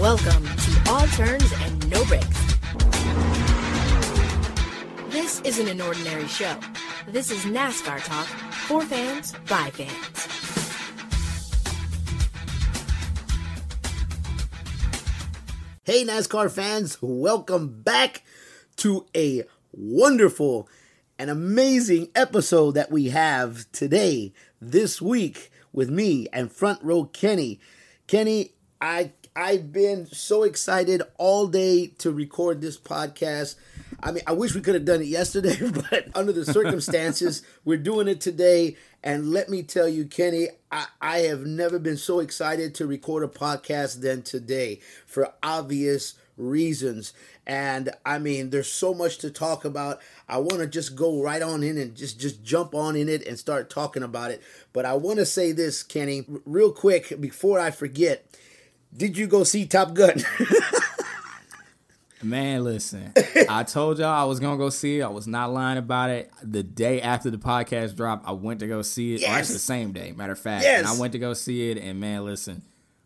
[0.00, 2.54] Welcome to All Turns and No Breaks.
[5.10, 6.56] This isn't an ordinary show.
[7.06, 10.26] This is NASCAR talk for fans by fans.
[15.84, 18.22] Hey, NASCAR fans, welcome back
[18.76, 20.66] to a wonderful
[21.18, 24.32] and amazing episode that we have today,
[24.62, 27.60] this week, with me and Front Row Kenny.
[28.06, 33.54] Kenny, I I've been so excited all day to record this podcast.
[34.02, 35.56] I mean, I wish we could have done it yesterday,
[35.90, 38.76] but under the circumstances, we're doing it today.
[39.02, 43.22] And let me tell you, Kenny, I, I have never been so excited to record
[43.22, 47.14] a podcast than today for obvious reasons.
[47.46, 50.02] And I mean, there's so much to talk about.
[50.28, 53.26] I want to just go right on in and just just jump on in it
[53.26, 54.42] and start talking about it.
[54.74, 58.26] But I want to say this, Kenny, real quick before I forget.
[58.96, 60.22] Did you go see Top Gun?
[62.22, 63.14] Man, listen.
[63.48, 65.02] I told y'all I was gonna go see it.
[65.02, 66.30] I was not lying about it.
[66.42, 69.22] The day after the podcast dropped, I went to go see it.
[69.22, 69.30] Yes.
[69.30, 70.64] actually, the same day, matter of fact.
[70.64, 70.80] Yes.
[70.80, 71.78] And I went to go see it.
[71.78, 72.62] And man, listen.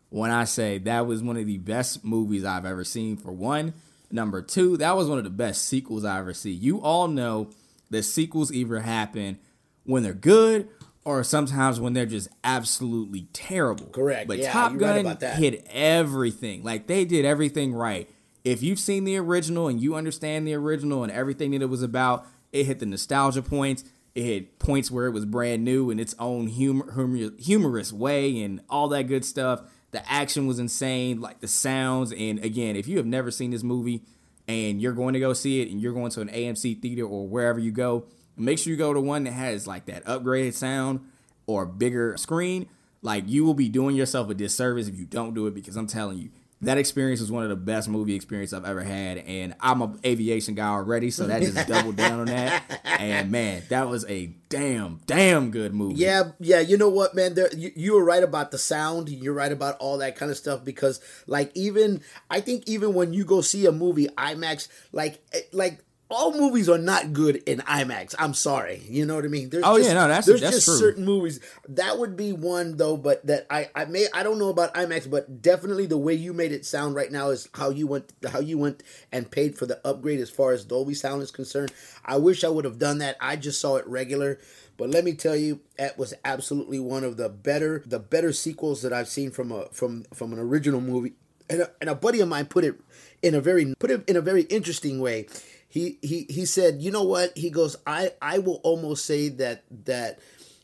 [0.09, 3.73] When I say that was one of the best movies I've ever seen, for one.
[4.11, 6.51] Number two, that was one of the best sequels I ever see.
[6.51, 7.49] You all know
[7.89, 9.39] that sequels either happen
[9.83, 10.67] when they're good
[11.05, 13.85] or sometimes when they're just absolutely terrible.
[13.87, 14.27] Correct.
[14.27, 15.37] But Yeah, Top right Gun about that.
[15.37, 16.63] hit everything.
[16.63, 18.09] Like they did everything right.
[18.43, 21.83] If you've seen the original and you understand the original and everything that it was
[21.83, 23.83] about, it hit the nostalgia points.
[24.15, 28.41] It hit points where it was brand new in its own humor, humor humorous way
[28.41, 29.61] and all that good stuff.
[29.91, 32.11] The action was insane, like the sounds.
[32.11, 34.03] And again, if you have never seen this movie
[34.47, 37.27] and you're going to go see it and you're going to an AMC theater or
[37.27, 38.05] wherever you go,
[38.37, 41.01] make sure you go to one that has like that upgraded sound
[41.47, 42.67] or bigger screen.
[43.01, 45.87] Like you will be doing yourself a disservice if you don't do it because I'm
[45.87, 46.29] telling you,
[46.61, 49.99] that experience was one of the best movie experience I've ever had, and I'm an
[50.05, 52.63] aviation guy already, so that just doubled down on that.
[52.85, 55.95] And man, that was a damn, damn good movie.
[55.95, 56.61] Yeah, yeah.
[56.61, 57.33] You know what, man?
[57.33, 59.09] There, you, you were right about the sound.
[59.09, 63.13] You're right about all that kind of stuff because, like, even I think even when
[63.13, 65.81] you go see a movie IMAX, like, eh, like
[66.15, 68.15] all movies are not good in IMAX.
[68.17, 68.81] I'm sorry.
[68.87, 69.49] You know what I mean?
[69.49, 70.77] There's Oh, just, yeah, no, that's- there's that's just true.
[70.77, 71.39] certain movies
[71.69, 75.09] that would be one though, but that I I may I don't know about IMAX,
[75.09, 78.39] but definitely the way you made it sound right now is how you went how
[78.39, 78.81] you went
[79.11, 81.71] and paid for the upgrade as far as Dolby sound is concerned.
[82.05, 83.17] I wish I would have done that.
[83.19, 84.39] I just saw it regular.
[84.77, 88.81] But let me tell you, it was absolutely one of the better the better sequels
[88.83, 91.13] that I've seen from a from from an original movie.
[91.49, 92.73] And a, and a buddy of mine put it
[93.21, 95.27] in a very put it in a very interesting way.
[95.75, 99.65] He he he said, "You know what?" He goes, "I I will almost say that
[99.83, 100.19] that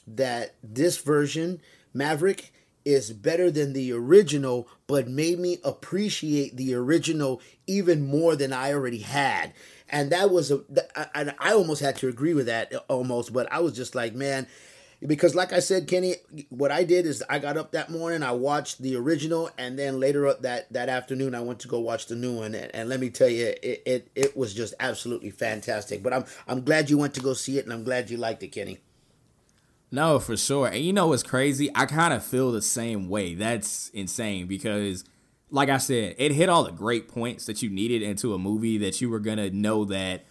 [0.08, 1.60] that this version
[1.94, 2.54] Maverick
[2.86, 8.72] is better than the original, but made me appreciate the original even more than I
[8.72, 9.52] already had."
[9.90, 10.62] And that was a,
[11.14, 14.48] and I almost had to agree with that almost, but I was just like, man,
[15.06, 16.16] because like I said, Kenny,
[16.50, 20.00] what I did is I got up that morning, I watched the original, and then
[20.00, 22.88] later up that that afternoon, I went to go watch the new one, and, and
[22.90, 26.04] let me tell you, it, it it was just absolutely fantastic.
[26.04, 28.44] But I'm I'm glad you went to go see it, and I'm glad you liked
[28.44, 28.80] it, Kenny.
[29.92, 30.68] No, for sure.
[30.68, 31.70] And you know what's crazy?
[31.76, 33.34] I kind of feel the same way.
[33.36, 35.04] That's insane because,
[35.50, 38.78] like I said, it hit all the great points that you needed into a movie
[38.78, 40.24] that you were going to know that.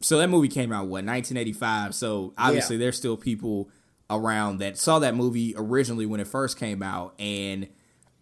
[0.00, 1.96] So that movie came out, what, 1985?
[1.96, 2.80] So obviously Yeah.
[2.80, 3.68] there's still people
[4.10, 7.14] around that saw that movie originally when it first came out.
[7.18, 7.68] And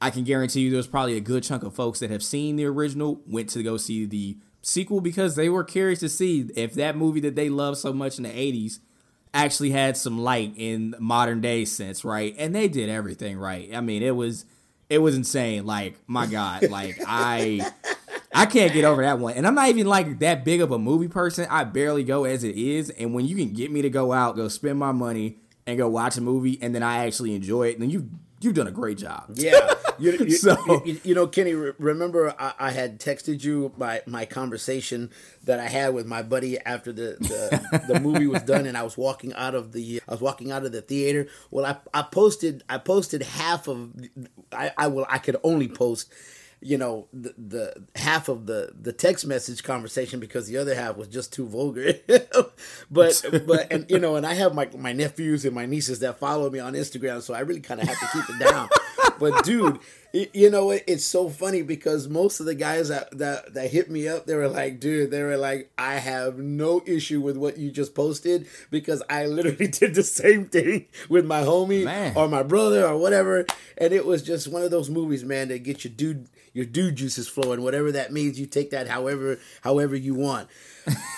[0.01, 2.67] I can guarantee you there's probably a good chunk of folks that have seen the
[2.67, 6.97] original, went to go see the sequel because they were curious to see if that
[6.97, 8.81] movie that they loved so much in the 80s
[9.33, 12.35] actually had some light in modern day sense, right?
[12.39, 13.71] And they did everything right.
[13.75, 14.45] I mean, it was
[14.89, 15.67] it was insane.
[15.67, 17.71] Like, my God, like I
[18.35, 19.35] I can't get over that one.
[19.35, 21.47] And I'm not even like that big of a movie person.
[21.51, 22.91] I barely go as it is.
[22.91, 25.89] And when you can get me to go out, go spend my money and go
[25.89, 28.09] watch a movie and then I actually enjoy it, and then you
[28.41, 29.25] you've done a great job.
[29.35, 31.55] Yeah, you, you, So- you, you know, Kenny.
[31.55, 35.11] re- Remember, I, I had texted you my my conversation
[35.45, 38.83] that I had with my buddy after the the, the movie was done, and I
[38.83, 41.29] was walking out of the I was walking out of the theater.
[41.51, 43.91] Well, I I posted I posted half of
[44.53, 46.13] I I will I could only post.
[46.61, 50.97] You know the, the half of the the text message conversation because the other half
[50.97, 51.95] was just too vulgar.
[52.91, 56.19] but but and you know and I have my my nephews and my nieces that
[56.19, 58.69] follow me on Instagram, so I really kind of have to keep it down
[59.19, 59.79] but dude,
[60.13, 60.83] you know what?
[60.87, 64.35] It's so funny because most of the guys that, that that hit me up, they
[64.35, 68.47] were like, dude, they were like, I have no issue with what you just posted
[68.71, 72.17] because I literally did the same thing with my homie man.
[72.17, 73.47] or my brother or whatever,
[73.77, 76.97] and it was just one of those movies, man, that get your dude your dude
[76.97, 78.41] juices flowing, whatever that means.
[78.41, 80.49] You take that however however you want,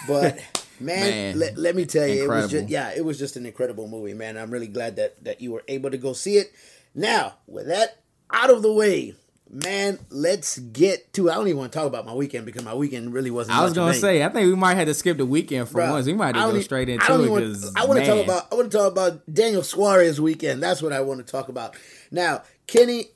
[0.06, 0.38] but.
[0.80, 1.38] Man, man.
[1.40, 2.38] Let, let me tell you, incredible.
[2.38, 4.36] it was just yeah, it was just an incredible movie, man.
[4.36, 6.52] I'm really glad that that you were able to go see it.
[6.94, 8.00] Now, with that
[8.32, 9.14] out of the way,
[9.50, 11.30] man, let's get to.
[11.30, 13.58] I don't even want to talk about my weekend because my weekend really wasn't.
[13.58, 15.90] I was gonna say, I think we might have to skip the weekend for Bruh,
[15.90, 16.06] once.
[16.06, 18.52] We might have to go straight into it because I want to talk about.
[18.52, 20.62] I want to talk about Daniel Suarez weekend.
[20.62, 21.76] That's what I want to talk about.
[22.10, 23.06] Now, Kenny,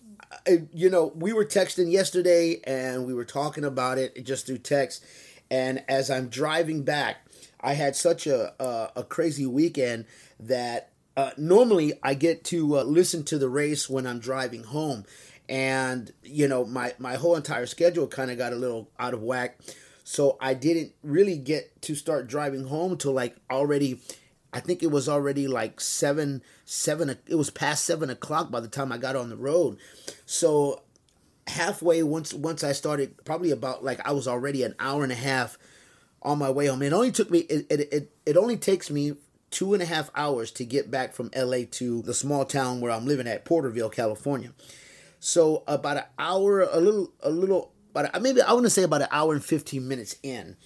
[0.48, 4.58] uh, you know, we were texting yesterday and we were talking about it just through
[4.58, 5.04] text.
[5.50, 7.26] And as I'm driving back,
[7.60, 10.06] I had such a a, a crazy weekend
[10.40, 15.05] that uh, normally I get to uh, listen to the race when I'm driving home,
[15.49, 19.23] and you know my my whole entire schedule kind of got a little out of
[19.23, 19.59] whack,
[20.05, 24.00] so I didn't really get to start driving home till like already.
[24.55, 27.17] I think it was already like seven seven.
[27.26, 29.79] It was past seven o'clock by the time I got on the road,
[30.25, 30.82] so
[31.47, 35.17] halfway once once I started, probably about like I was already an hour and a
[35.17, 35.58] half
[36.23, 36.82] on my way home.
[36.82, 39.15] It only took me it it, it, it only takes me
[39.52, 42.90] two and a half hours to get back from LA to the small town where
[42.90, 44.52] I'm living at, Porterville, California.
[45.20, 49.02] So about an hour, a little, a little, but maybe I want to say about
[49.02, 50.56] an hour and 15 minutes in,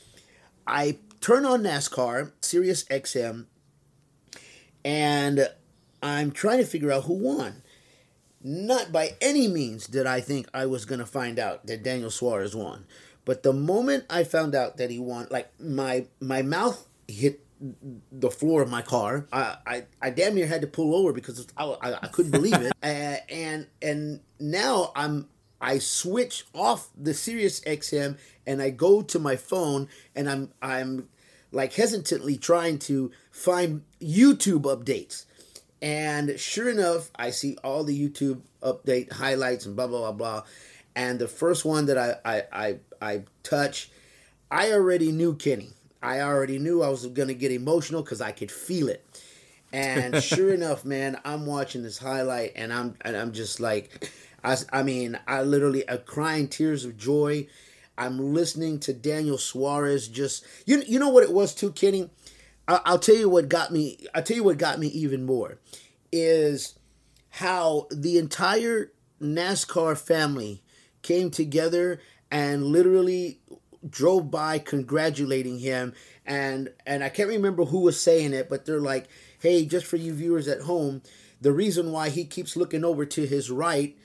[0.67, 3.47] I turn on NASCAR, Sirius XM,
[4.85, 5.51] and
[6.03, 7.63] I'm trying to figure out who won.
[8.43, 12.11] Not by any means did I think I was going to find out that Daniel
[12.11, 12.87] Suarez won.
[13.25, 17.46] But the moment I found out that he won, like my my mouth hit
[18.13, 19.27] the floor of my car.
[19.33, 22.55] I, I, I damn near had to pull over because I, I, I couldn't believe
[22.55, 22.73] it.
[22.83, 25.29] uh, and and now I'm
[25.61, 31.09] I switch off the Sirius XM and I go to my phone and I'm I'm
[31.53, 35.25] like hesitantly trying to find YouTube updates.
[35.81, 40.43] And sure enough, I see all the YouTube update highlights and blah blah blah blah.
[40.95, 43.91] And the first one that I I I, I touch,
[44.51, 45.71] I already knew Kenny.
[46.03, 49.05] I already knew I was going to get emotional because I could feel it.
[49.73, 54.11] And sure enough, man, I'm watching this highlight and I'm and I'm just like,
[54.45, 57.47] I, I mean, I literally am crying tears of joy.
[57.99, 62.11] I'm listening to Daniel Suarez just you you know what it was too, Kenny.
[62.69, 64.07] I, I'll tell you what got me.
[64.15, 65.59] I'll tell you what got me even more
[66.13, 66.79] is
[67.31, 70.63] how the entire NASCAR family
[71.03, 72.01] came together
[72.31, 73.41] and literally
[73.89, 75.95] drove by congratulating him
[76.25, 79.09] and and I can't remember who was saying it but they're like
[79.41, 81.03] hey just for you viewers at home
[81.41, 83.97] the reason why he keeps looking over to his right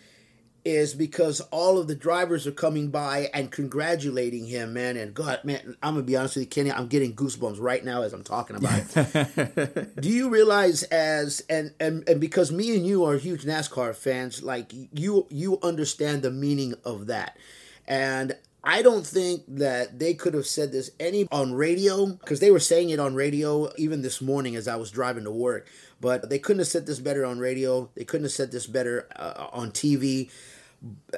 [0.63, 4.95] is because all of the drivers are coming by and congratulating him, man.
[4.95, 8.03] And God, man, I'm gonna be honest with you, Kenny, I'm getting goosebumps right now
[8.03, 9.95] as I'm talking about it.
[10.01, 14.43] Do you realize as and and and because me and you are huge NASCAR fans,
[14.43, 17.37] like you you understand the meaning of that.
[17.87, 22.51] And I don't think that they could have said this any on radio because they
[22.51, 25.67] were saying it on radio even this morning as I was driving to work.
[25.99, 27.89] But they couldn't have said this better on radio.
[27.95, 30.29] They couldn't have said this better uh, on TV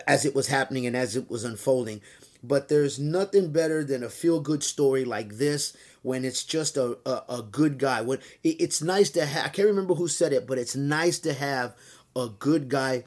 [0.08, 2.02] as it was happening and as it was unfolding.
[2.44, 6.98] But there's nothing better than a feel good story like this when it's just a,
[7.06, 8.02] a, a good guy.
[8.02, 11.20] When it, it's nice to have, I can't remember who said it, but it's nice
[11.20, 11.76] to have
[12.16, 13.04] a good guy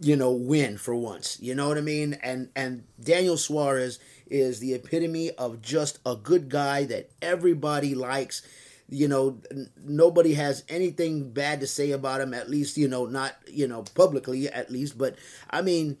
[0.00, 1.38] you know, win for once.
[1.40, 2.14] You know what I mean?
[2.22, 8.42] And and Daniel Suarez is the epitome of just a good guy that everybody likes.
[8.88, 12.34] You know, n- nobody has anything bad to say about him.
[12.34, 14.98] At least, you know, not you know publicly, at least.
[14.98, 15.16] But
[15.50, 15.98] I mean,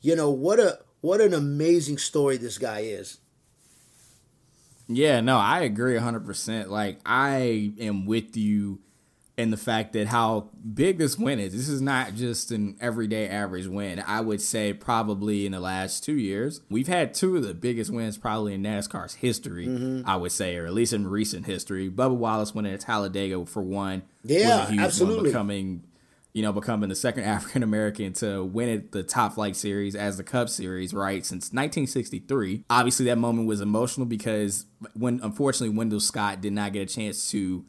[0.00, 3.18] you know, what a what an amazing story this guy is.
[4.88, 6.68] Yeah, no, I agree 100%.
[6.68, 8.80] Like I am with you
[9.42, 11.52] and the fact that how big this win is.
[11.52, 14.02] This is not just an everyday average win.
[14.06, 17.90] I would say probably in the last two years, we've had two of the biggest
[17.90, 19.66] wins probably in NASCAR's history.
[19.66, 20.08] Mm-hmm.
[20.08, 21.90] I would say, or at least in recent history.
[21.90, 25.84] Bubba Wallace winning at Talladega for one, yeah, absolutely, one, becoming.
[26.34, 30.16] You know, becoming the second African American to win at the Top Flight Series as
[30.16, 32.64] the Cup Series, right, since 1963.
[32.70, 37.30] Obviously, that moment was emotional because when, unfortunately, Wendell Scott did not get a chance
[37.32, 37.66] to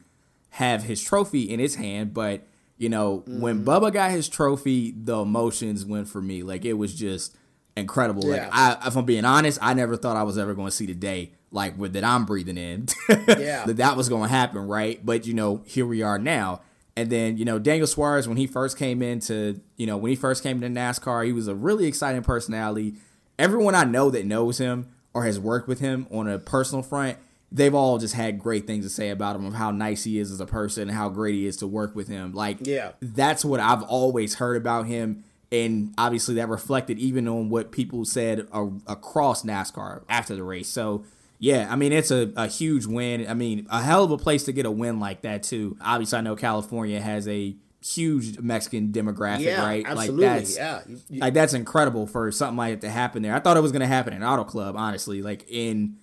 [0.54, 2.46] have his trophy in his hand, but
[2.78, 3.42] you know, mm-hmm.
[3.42, 6.44] when Bubba got his trophy, the emotions went for me.
[6.44, 7.36] Like it was just
[7.76, 8.24] incredible.
[8.26, 8.44] Yeah.
[8.44, 10.86] Like I, if I'm being honest, I never thought I was ever going to see
[10.86, 12.88] the day like with that I'm breathing in.
[13.10, 15.04] yeah, that that was going to happen, right?
[15.04, 16.62] But you know, here we are now,
[16.96, 20.16] And then, you know, Daniel Suarez, when he first came into, you know, when he
[20.16, 22.94] first came into NASCAR, he was a really exciting personality.
[23.40, 27.18] Everyone I know that knows him or has worked with him on a personal front,
[27.54, 30.32] they've all just had great things to say about him of how nice he is
[30.32, 32.34] as a person and how great he is to work with him.
[32.34, 35.24] Like, yeah, that's what I've always heard about him.
[35.52, 38.48] And obviously, that reflected even on what people said
[38.88, 40.68] across NASCAR after the race.
[40.68, 41.06] So,
[41.38, 43.28] yeah, I mean, it's a, a huge win.
[43.30, 45.78] I mean, a hell of a place to get a win like that, too.
[45.80, 47.56] Obviously, I know California has a
[47.86, 49.86] huge Mexican demographic, yeah, right?
[49.86, 50.26] Absolutely.
[50.26, 50.82] Like that's yeah.
[51.10, 53.36] You, like that's incredible for something like that to happen there.
[53.36, 55.22] I thought it was gonna happen in Auto Club, honestly.
[55.22, 55.98] Like in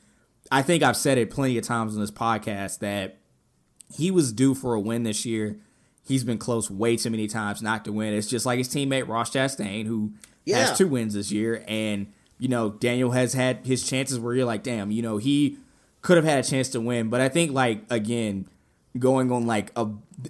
[0.50, 3.18] I think I've said it plenty of times on this podcast that
[3.94, 5.58] he was due for a win this year.
[6.02, 8.14] He's been close way too many times not to win.
[8.14, 10.12] It's just like his teammate Ross Chastain, who
[10.44, 10.58] yeah.
[10.58, 14.46] has two wins this year, and you know, Daniel has had his chances where you're
[14.46, 15.58] like, damn, you know, he
[16.02, 17.10] could have had a chance to win.
[17.10, 18.48] But I think like again,
[18.98, 19.88] going on like a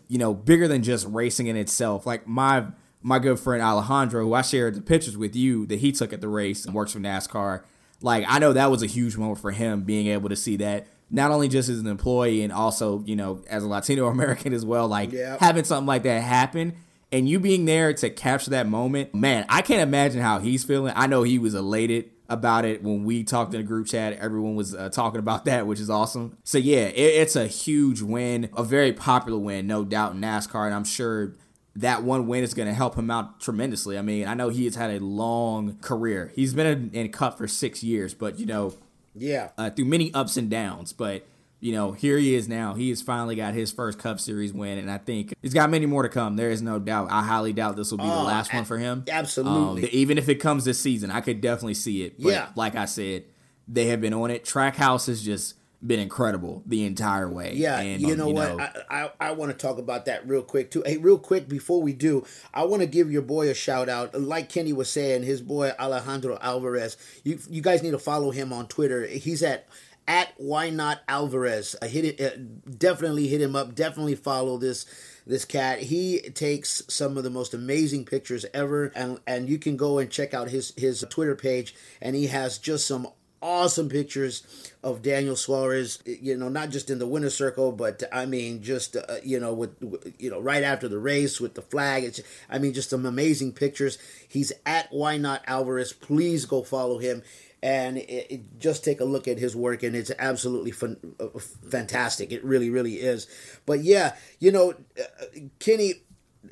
[0.08, 2.06] you know, bigger than just racing in itself.
[2.06, 2.66] Like my
[3.02, 6.20] my good friend Alejandro, who I shared the pictures with you that he took at
[6.20, 7.62] the race and works for NASCAR.
[8.02, 10.86] Like I know that was a huge moment for him being able to see that
[11.10, 14.64] not only just as an employee and also, you know, as a Latino American as
[14.64, 15.40] well, like yep.
[15.40, 16.74] having something like that happen
[17.12, 20.92] and you being there to capture that moment, man, I can't imagine how he's feeling.
[20.96, 24.12] I know he was elated about it when we talked in the group chat.
[24.14, 26.36] Everyone was uh, talking about that, which is awesome.
[26.44, 30.66] So yeah, it, it's a huge win, a very popular win, no doubt in NASCAR,
[30.66, 31.34] and I'm sure
[31.76, 33.96] that one win is going to help him out tremendously.
[33.96, 36.32] I mean, I know he has had a long career.
[36.34, 38.74] He's been in, in Cup for six years, but you know,
[39.14, 41.26] yeah, uh, through many ups and downs, but
[41.60, 42.74] you know, here he is now.
[42.74, 45.86] He has finally got his first Cup Series win, and I think he's got many
[45.86, 46.36] more to come.
[46.36, 47.10] There is no doubt.
[47.10, 49.04] I highly doubt this will be oh, the last one for him.
[49.08, 49.84] Absolutely.
[49.84, 52.20] Um, even if it comes this season, I could definitely see it.
[52.20, 52.48] But yeah.
[52.56, 53.24] like I said,
[53.68, 54.44] they have been on it.
[54.44, 57.54] Trackhouse has just been incredible the entire way.
[57.54, 58.56] Yeah, and, you know um, you what?
[58.56, 60.82] Know, I, I, I want to talk about that real quick too.
[60.84, 64.18] Hey, real quick before we do, I want to give your boy a shout out.
[64.18, 66.96] Like Kenny was saying, his boy Alejandro Alvarez.
[67.24, 69.06] You you guys need to follow him on Twitter.
[69.06, 69.66] He's at
[70.06, 71.76] at why not Alvarez.
[71.80, 72.20] I hit it.
[72.20, 73.74] Uh, definitely hit him up.
[73.74, 74.84] Definitely follow this
[75.26, 75.78] this cat.
[75.78, 80.10] He takes some of the most amazing pictures ever, and and you can go and
[80.10, 83.08] check out his his Twitter page, and he has just some
[83.42, 88.26] awesome pictures of Daniel Suarez, you know, not just in the winner circle, but I
[88.26, 92.04] mean, just, uh, you know, with, you know, right after the race with the flag.
[92.04, 93.98] It's, I mean, just some amazing pictures.
[94.28, 95.92] He's at Why Not Alvarez.
[95.92, 97.22] Please go follow him
[97.62, 101.26] and it, it, just take a look at his work and it's absolutely fun, uh,
[101.68, 103.26] fantastic it really really is
[103.66, 105.26] but yeah you know uh,
[105.58, 105.94] kenny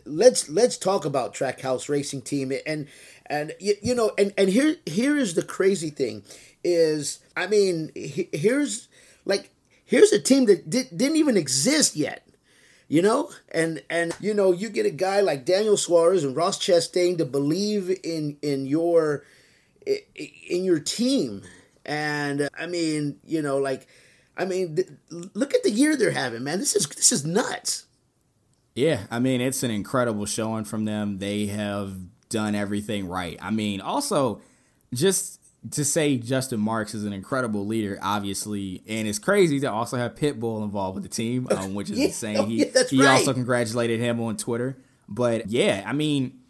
[0.05, 2.87] let's let's talk about trackhouse racing team and
[3.27, 6.23] and you, you know and and here here is the crazy thing
[6.65, 8.89] is i mean here's
[9.25, 9.51] like
[9.85, 12.27] here's a team that di- didn't even exist yet
[12.89, 16.59] you know and and you know you get a guy like daniel suarez and ross
[16.59, 19.25] chastain to believe in in your
[20.17, 21.43] in your team.
[21.85, 23.87] And I mean, you know, like,
[24.37, 26.59] I mean, th- look at the year they're having, man.
[26.59, 27.87] This is this is nuts.
[28.75, 31.19] Yeah, I mean, it's an incredible showing from them.
[31.19, 31.97] They have
[32.29, 33.37] done everything right.
[33.41, 34.41] I mean, also
[34.95, 35.38] just
[35.73, 40.15] to say Justin Marks is an incredible leader, obviously, and it's crazy to also have
[40.15, 42.47] Pitbull involved with the team, um, which is yeah, insane.
[42.47, 43.19] He yeah, he right.
[43.19, 44.77] also congratulated him on Twitter.
[45.09, 46.41] But yeah, I mean,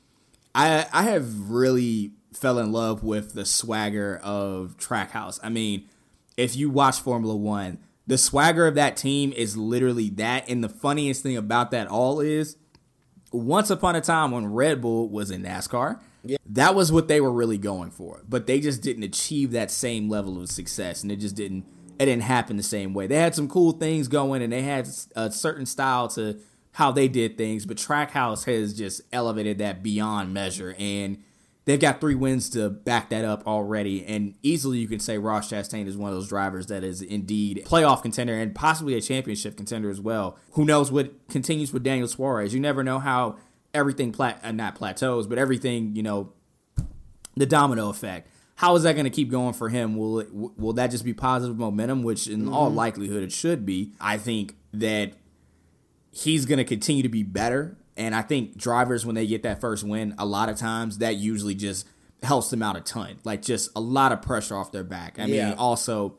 [0.54, 5.40] I I have really fell in love with the swagger of Trackhouse.
[5.42, 5.88] I mean,
[6.36, 10.48] if you watch Formula One, the swagger of that team is literally that.
[10.48, 12.56] And the funniest thing about that all is
[13.32, 16.36] once upon a time when Red Bull was in NASCAR, yeah.
[16.46, 18.22] that was what they were really going for.
[18.28, 21.02] But they just didn't achieve that same level of success.
[21.02, 21.64] And it just didn't
[21.98, 23.06] it didn't happen the same way.
[23.06, 26.38] They had some cool things going and they had a certain style to
[26.72, 30.76] how they did things, but Trackhouse has just elevated that beyond measure.
[30.78, 31.24] And
[31.64, 34.06] they've got three wins to back that up already.
[34.06, 37.64] And easily you can say Ross Chastain is one of those drivers that is indeed
[37.66, 40.38] playoff contender and possibly a championship contender as well.
[40.52, 42.54] Who knows what continues with Daniel Suarez?
[42.54, 43.36] You never know how
[43.74, 46.32] everything plat uh, not plateaus, but everything, you know,
[47.36, 48.28] the domino effect.
[48.56, 49.96] How is that going to keep going for him?
[49.96, 52.54] Will it, will that just be positive momentum, which in mm-hmm.
[52.54, 53.92] all likelihood it should be?
[54.00, 55.12] I think that
[56.10, 59.60] he's going to continue to be better and I think drivers, when they get that
[59.60, 61.86] first win, a lot of times that usually just
[62.22, 63.18] helps them out a ton.
[63.24, 65.18] Like just a lot of pressure off their back.
[65.18, 65.48] I yeah.
[65.48, 66.16] mean, also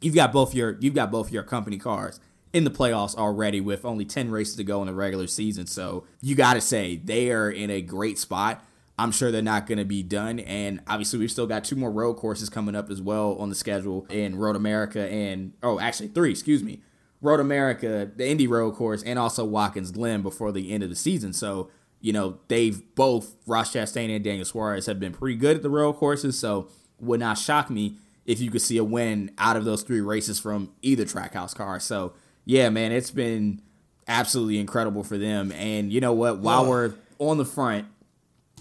[0.00, 2.20] you've got both your you've got both your company cars
[2.52, 5.66] in the playoffs already with only 10 races to go in the regular season.
[5.66, 8.64] So you got to say they are in a great spot.
[8.98, 10.38] I'm sure they're not going to be done.
[10.40, 13.54] And obviously, we've still got two more road courses coming up as well on the
[13.54, 16.80] schedule in Road America and, oh, actually, three, excuse me.
[17.22, 20.96] Road America, the Indy Road course, and also Watkins Glen before the end of the
[20.96, 21.32] season.
[21.32, 25.62] So, you know, they've both, Ross Chastain and Daniel Suarez, have been pretty good at
[25.62, 26.38] the road courses.
[26.38, 26.68] So,
[27.00, 30.38] would not shock me if you could see a win out of those three races
[30.38, 31.80] from either Trackhouse car.
[31.80, 32.12] So,
[32.44, 33.62] yeah, man, it's been
[34.08, 35.52] absolutely incredible for them.
[35.52, 36.38] And you know what?
[36.38, 37.86] While we're on the front,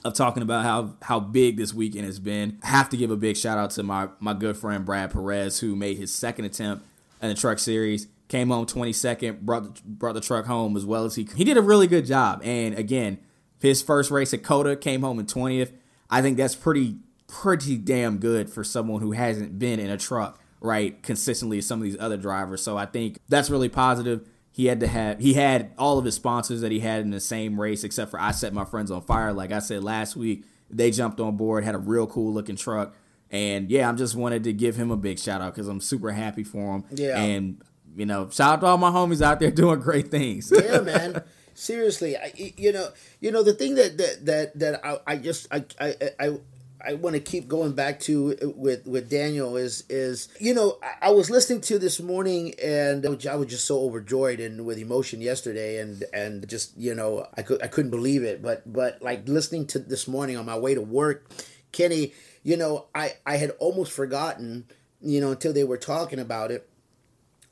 [0.04, 2.58] of talking about how how big this weekend has been.
[2.64, 5.60] I have to give a big shout out to my my good friend Brad Perez
[5.60, 6.86] who made his second attempt
[7.22, 8.08] in the truck series.
[8.28, 11.58] Came home 22nd, brought the, brought the truck home as well as he he did
[11.58, 12.42] a really good job.
[12.44, 13.20] And again,
[13.60, 15.72] his first race at COTA came home in 20th.
[16.10, 16.98] I think that's pretty
[17.28, 21.80] pretty damn good for someone who hasn't been in a truck right consistently as some
[21.80, 22.62] of these other drivers.
[22.62, 26.16] So I think that's really positive he had to have he had all of his
[26.16, 29.02] sponsors that he had in the same race except for I set my friends on
[29.02, 32.58] fire like I said last week they jumped on board had a real cool looking
[32.58, 32.94] truck
[33.32, 36.12] and yeah I'm just wanted to give him a big shout out because I'm super
[36.12, 37.18] happy for him Yeah.
[37.18, 37.62] and
[37.96, 41.24] you know shout out to all my homies out there doing great things yeah, man.
[41.54, 42.90] Seriously, I, you know,
[43.20, 46.40] you know the thing that that that that I, I just I I I,
[46.86, 50.78] I want to keep going back to uh, with with Daniel is is you know
[50.82, 54.78] I, I was listening to this morning and I was just so overjoyed and with
[54.78, 58.42] emotion yesterday and and just you know I could I couldn't believe it.
[58.42, 61.30] But but like listening to this morning on my way to work,
[61.72, 64.66] Kenny, you know I I had almost forgotten
[65.02, 66.68] you know until they were talking about it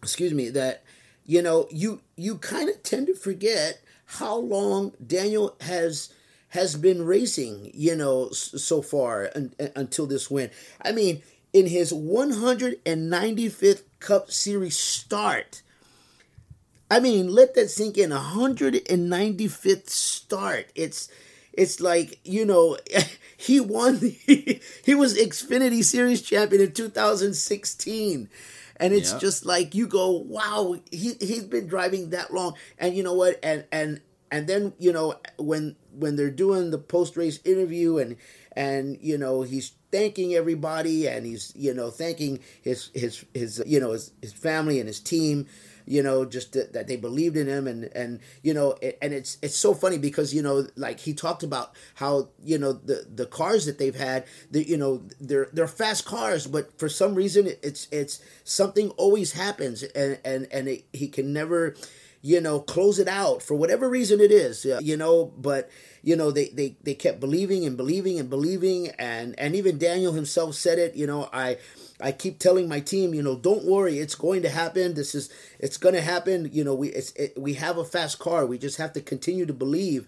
[0.01, 0.83] excuse me that
[1.25, 6.09] you know you you kind of tend to forget how long Daniel has
[6.49, 10.49] has been racing you know so far un, until this win.
[10.81, 11.21] I mean
[11.53, 15.61] in his 195th cup series start
[16.91, 18.11] i mean let that sink in.
[18.11, 20.67] 195th start.
[20.75, 21.09] It's
[21.53, 22.77] it's like you know
[23.37, 28.29] he won he, he was xfinity series champion in 2016
[28.77, 29.21] and it's Yep.
[29.21, 32.53] just like you go wow he, he's been driving that long.
[32.77, 33.39] And you know what?
[33.43, 34.01] And and
[34.31, 38.15] and then you know when when they're doing the post race interview and
[38.53, 43.79] and you know he's thanking everybody and he's you know thanking his his his you
[43.79, 45.47] know his, his family and his team
[45.89, 47.67] you know just that, that they believed in him.
[47.67, 51.43] And and you know and it's it's so funny because you know like he talked
[51.43, 55.67] about how you know the the cars that they've had the you know they're they're
[55.67, 59.83] fast cars but for some reason it's it's something always happens.
[59.83, 61.75] And and and it, he can never
[62.21, 65.69] you know close it out for whatever reason it is you know but
[66.03, 70.11] you know they, they they kept believing and believing and believing and and even daniel
[70.11, 71.57] himself said it you know i
[72.01, 74.93] i keep telling my team you know don't worry it's going to happen.
[74.93, 75.29] This is
[75.59, 76.49] it's going to happen.
[76.51, 78.45] You know we it's it, we have a fast car.
[78.45, 80.07] We just have to continue to believe.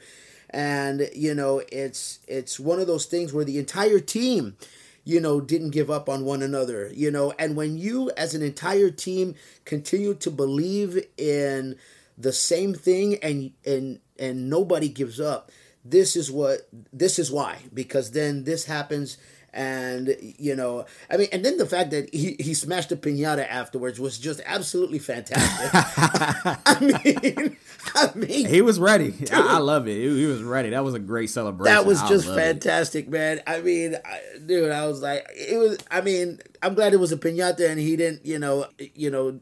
[0.49, 4.57] And you know it's it's one of those things where the entire team
[5.03, 7.33] you know didn't give up on one another you know.
[7.39, 11.77] And when you as an entire team continue to believe in
[12.21, 15.51] the same thing and and and nobody gives up
[15.83, 19.17] this is what this is why because then this happens
[19.53, 23.45] and you know i mean and then the fact that he, he smashed a piñata
[23.49, 25.69] afterwards was just absolutely fantastic
[26.65, 27.57] i mean
[27.95, 30.99] i mean he was ready I, I love it he, was ready that was a
[30.99, 32.41] great celebration that was just love it.
[32.41, 33.41] fantastic, man.
[33.45, 35.77] I mean, I, dude, I was like, it was.
[35.89, 39.39] I mean, I'm glad it was a pinata and he didn't, you know, you know,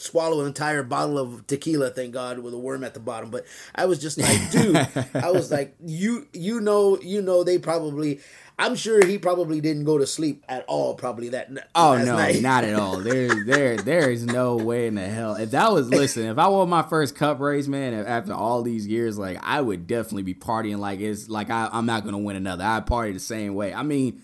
[0.00, 1.90] swallow an entire bottle of tequila.
[1.90, 3.30] Thank God, with a worm at the bottom.
[3.30, 4.76] But I was just like, dude,
[5.14, 8.20] I was like, you, you know, you know, they probably.
[8.58, 10.94] I'm sure he probably didn't go to sleep at all.
[10.94, 11.48] Probably that.
[11.74, 12.42] Oh no, night.
[12.42, 12.98] not at all.
[12.98, 15.34] There, there, there is no way in the hell.
[15.36, 18.86] If that was listen, if I won my first cup race, man, after all these
[18.86, 22.36] years, like I would definitely be partying like it's like I, I'm not gonna win
[22.36, 22.62] another.
[22.62, 23.72] I party the same way.
[23.72, 24.20] I mean,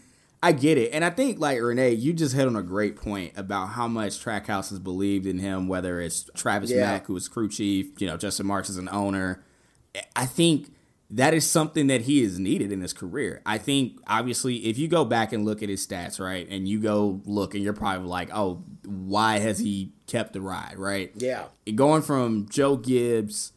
[0.46, 3.32] I get it, and I think like Renee, you just hit on a great point
[3.36, 5.66] about how much Trackhouse has believed in him.
[5.66, 6.82] Whether it's Travis Yeah.
[6.82, 9.42] Mack, who is crew chief, you know, Justin Marks is an owner.
[10.14, 10.72] I think
[11.10, 13.42] that is something that he has needed in his career.
[13.44, 16.78] I think obviously if you go back and look at his stats, right, and you
[16.78, 21.10] go look and you're probably like, oh, why has he kept the ride, right?
[21.16, 21.46] Yeah.
[21.74, 23.52] Going from Joe Gibbs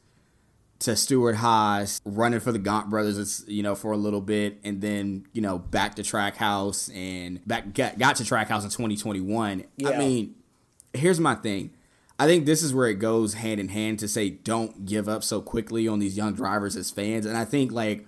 [0.80, 4.82] to Stewart Haas, running for the Gaunt brothers, you know, for a little bit, and
[4.82, 9.66] then you know back to Trackhouse and back got, got to Trackhouse in 2021.
[9.78, 9.90] Yeah.
[9.90, 10.36] I mean,
[10.94, 11.72] here's my thing.
[12.18, 15.24] I think this is where it goes hand in hand to say don't give up
[15.24, 17.26] so quickly on these young drivers as fans.
[17.26, 18.06] And I think like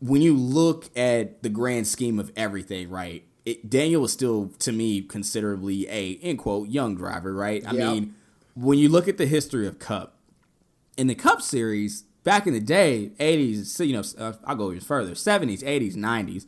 [0.00, 3.24] when you look at the grand scheme of everything, right?
[3.44, 7.66] It, Daniel is still to me considerably a end quote young driver, right?
[7.66, 7.92] I Yeah.
[7.92, 8.14] mean,
[8.54, 10.17] when you look at the history of Cup
[10.98, 14.80] in the Cup series back in the day, 80s, you know, uh, I'll go even
[14.80, 16.44] further, 70s, 80s, 90s.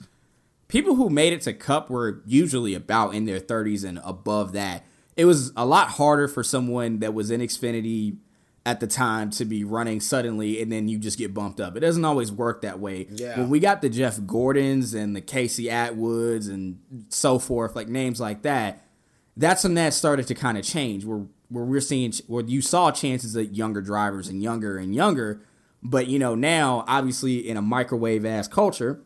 [0.68, 4.84] People who made it to Cup were usually about in their 30s and above that.
[5.16, 8.18] it was a lot harder for someone that was in Xfinity
[8.66, 11.76] at the time to be running suddenly and then you just get bumped up.
[11.76, 13.06] It doesn't always work that way.
[13.10, 13.38] Yeah.
[13.38, 18.20] When we got the Jeff Gordons and the Casey Atwoods and so forth, like names
[18.20, 18.84] like that,
[19.36, 22.90] that's when that started to kind of change where where we're seeing where you saw
[22.90, 25.42] chances of younger drivers and younger and younger.
[25.82, 29.00] But you know, now obviously in a microwave ass culture,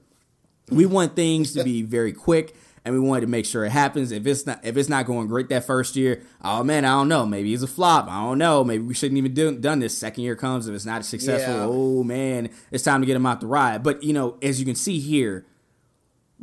[0.70, 2.54] we want things to be very quick
[2.85, 4.12] and we wanted to make sure it happens.
[4.12, 7.09] If it's not if it's not going great that first year, oh man, I don't
[7.09, 7.24] know.
[7.24, 8.09] Maybe it's a flop.
[8.09, 8.62] I don't know.
[8.62, 9.96] Maybe we shouldn't even do done this.
[9.96, 11.54] Second year comes if it's not successful.
[11.54, 11.66] Yeah.
[11.66, 13.83] Oh man, it's time to get them out the ride.
[13.83, 15.46] But you know, as you can see here,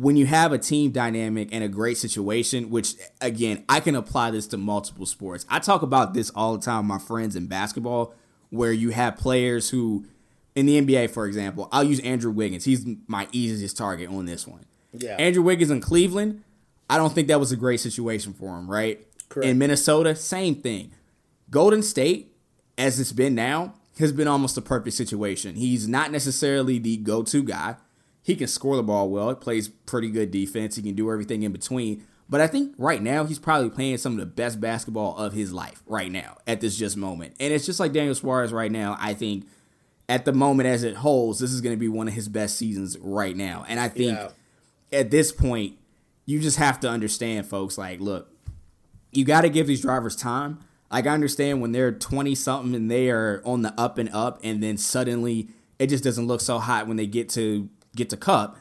[0.01, 4.31] when you have a team dynamic and a great situation, which again, I can apply
[4.31, 5.45] this to multiple sports.
[5.47, 8.15] I talk about this all the time with my friends in basketball,
[8.49, 10.07] where you have players who,
[10.55, 12.65] in the NBA, for example, I'll use Andrew Wiggins.
[12.65, 14.65] He's my easiest target on this one.
[14.91, 15.17] Yeah.
[15.17, 16.43] Andrew Wiggins in Cleveland,
[16.89, 19.05] I don't think that was a great situation for him, right?
[19.29, 19.47] Correct.
[19.47, 20.93] In Minnesota, same thing.
[21.51, 22.35] Golden State,
[22.75, 25.57] as it's been now, has been almost a perfect situation.
[25.57, 27.75] He's not necessarily the go to guy.
[28.23, 29.29] He can score the ball well.
[29.29, 30.75] He plays pretty good defense.
[30.75, 32.05] He can do everything in between.
[32.29, 35.51] But I think right now he's probably playing some of the best basketball of his
[35.51, 37.33] life right now at this just moment.
[37.39, 38.95] And it's just like Daniel Suarez right now.
[38.99, 39.47] I think
[40.07, 42.57] at the moment as it holds, this is going to be one of his best
[42.57, 43.65] seasons right now.
[43.67, 44.29] And I think Yeah.
[44.93, 45.77] at this point,
[46.25, 47.77] you just have to understand, folks.
[47.77, 48.29] Like, look,
[49.11, 50.59] you got to give these drivers time.
[50.89, 54.39] Like, I understand when they're 20 something and they are on the up and up,
[54.43, 58.17] and then suddenly it just doesn't look so hot when they get to get to
[58.17, 58.57] Cup.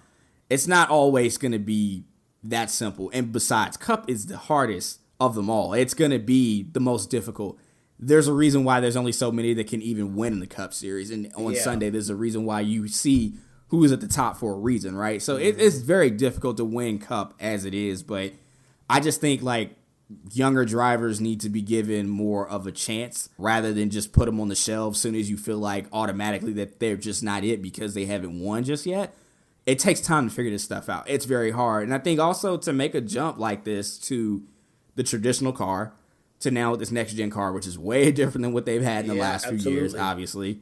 [0.49, 2.05] It's not always going to be
[2.43, 3.11] that simple.
[3.13, 5.75] And besides, Cup is the hardest of them all.
[5.75, 7.59] It's going to be the most difficult.
[7.99, 10.73] There's a reason why there's only so many that can even win in the Cup
[10.73, 11.11] Series.
[11.11, 11.63] And on Yeah.
[11.63, 13.35] Sunday, there's a reason why you see
[13.69, 15.23] who is at the top for a reason, right?
[15.23, 15.87] So it, it's mm-hmm.
[15.87, 18.03] very difficult to win Cup as it is.
[18.03, 18.33] But
[18.89, 19.77] I just think like
[20.33, 24.41] younger drivers need to be given more of a chance rather than just put them
[24.41, 27.95] on the shelf soon as you feel like automatically that they're just not it because
[27.95, 29.15] they haven't won just yet.
[29.67, 31.05] It takes time to figure this stuff out.
[31.09, 31.85] It's very hard.
[31.85, 34.43] And I think also to make a jump like this to
[34.97, 35.93] the traditional car
[36.41, 39.09] to now this next gen car, which is way different than what they've had in
[39.09, 40.61] the Yeah, last few years, obviously.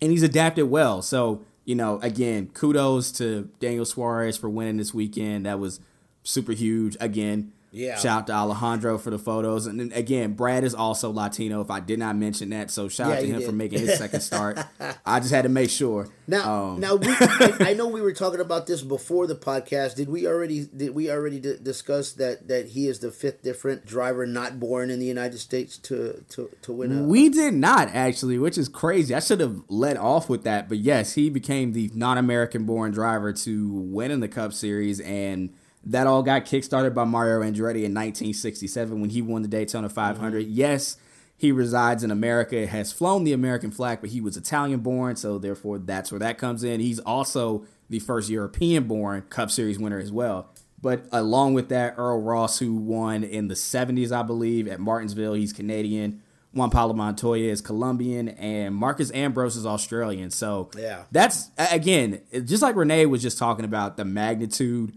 [0.00, 1.02] And he's adapted well.
[1.02, 5.46] So, you know, again, kudos to Daniel Suarez for winning this weekend.
[5.46, 5.80] That was
[6.22, 6.96] super huge.
[7.00, 7.96] Again, Yeah.
[7.98, 9.66] shout out to Alejandro for the photos.
[9.66, 12.70] And then again, Brad is also Latino, if I did not mention that.
[12.70, 13.46] So shout Yeah, out to him did.
[13.46, 14.58] for making his second start.
[15.06, 16.08] I just had to make sure.
[16.26, 19.96] Now, Um, now we, I, I know we were talking about this before the podcast.
[19.96, 23.84] Did we already did we already d- discuss that that he is the fifth different
[23.86, 27.88] driver not born in the United States to to to win a We did not
[27.94, 29.14] actually, which is crazy.
[29.14, 33.32] I should have led off with that, but yes, he became the non-American born driver
[33.32, 35.50] to win in the Cup Series, and
[35.88, 40.44] that all got kickstarted by Mario Andretti in 1967 when he won the Daytona 500.
[40.44, 40.52] Mm-hmm.
[40.54, 40.96] Yes,
[41.36, 45.38] he resides in America, has flown the American flag, but he was Italian born, so
[45.38, 46.80] therefore that's where that comes in.
[46.80, 50.50] He's also the first European born Cup Series winner as well.
[50.80, 55.34] But along with that, Earl Ross, who won in the 70s, I believe, at Martinsville,
[55.34, 56.22] he's Canadian.
[56.52, 60.30] Juan Pablo Montoya is Colombian, and Marcos Ambrose is Australian.
[60.30, 61.02] So Yeah.
[61.12, 64.94] that's again, just like Renee was just talking about the magnitude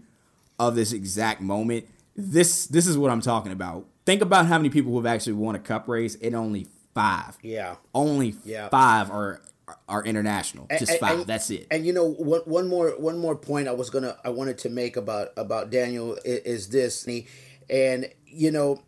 [0.68, 1.86] of this exact moment.
[2.16, 3.86] This this is what I'm talking about.
[4.04, 7.38] Think about how many people who have actually won a cup race, and only five.
[7.42, 7.76] yeah.
[7.94, 8.68] Only Yeah.
[8.68, 9.40] five are
[9.88, 10.66] are international.
[10.78, 11.18] Just And- five.
[11.20, 11.66] and- that's it.
[11.70, 14.68] And you know, one one more one more point I was gonna I wanted to
[14.68, 17.26] make about about Daniel is, is this, and, he-
[17.70, 18.82] and you know,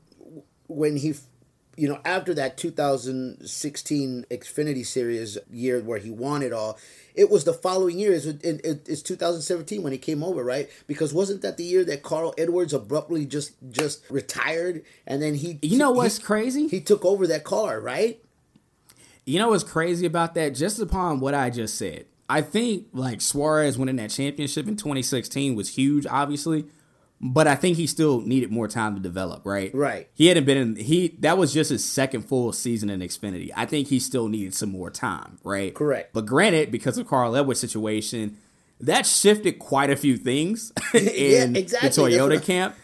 [0.66, 1.14] when he,
[1.76, 6.78] you know, after that 2016 Xfinity Series year where he won it all,
[7.14, 8.12] it was the following year.
[8.12, 10.68] It's, it, it- it's 2017 when he came over, right?
[10.86, 15.58] Because wasn't that the year that Carl Edwards abruptly just just retired, and then he,
[15.62, 16.68] You know he- what's crazy?
[16.68, 18.20] He took over that car, right?
[19.26, 20.50] You know what's crazy about that?
[20.54, 25.54] Just upon what I just said, I think like Suarez winning that championship in 2016
[25.54, 26.66] was huge, obviously,
[27.26, 29.46] but I think he still needed more time to develop.
[29.46, 29.74] Right?
[29.74, 30.08] Right.
[30.12, 30.76] He hadn't been in.
[30.76, 33.50] He that was just his second full season in Xfinity.
[33.56, 35.38] I think he still needed some more time.
[35.42, 35.74] Right?
[35.74, 36.12] Correct.
[36.12, 38.36] But granted, because of Carl Edwards' situation,
[38.78, 41.88] that shifted quite a few things in exactly.
[41.88, 42.76] the Toyota camp.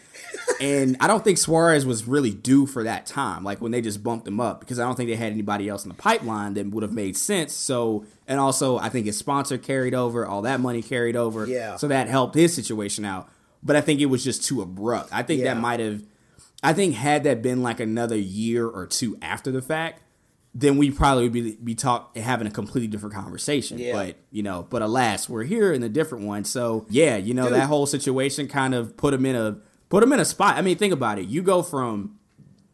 [0.59, 4.01] and I don't think Suarez was really due for that time, like when they just
[4.01, 6.65] bumped him up, because I don't think they had anybody else in the pipeline that
[6.67, 7.53] would have made sense.
[7.53, 11.45] So, and also, I think his sponsor carried over, all that money carried over.
[11.45, 11.75] Yeah.
[11.75, 13.29] So that helped his situation out.
[13.63, 15.09] But I think it was just too abrupt.
[15.11, 15.53] I think Yeah.
[15.53, 16.03] that might have,
[16.63, 20.01] I think had that been like another year or two after the fact,
[20.53, 23.77] then we probably would be be talk having a completely different conversation.
[23.79, 23.93] Yeah.
[23.93, 26.43] But you know, but alas, we're here in a different one.
[26.43, 27.53] So yeah, you know Dude.
[27.53, 29.57] that whole situation kind of put him in a
[29.89, 30.57] put him in a spot.
[30.57, 31.27] I mean, think about it.
[31.27, 32.17] You go from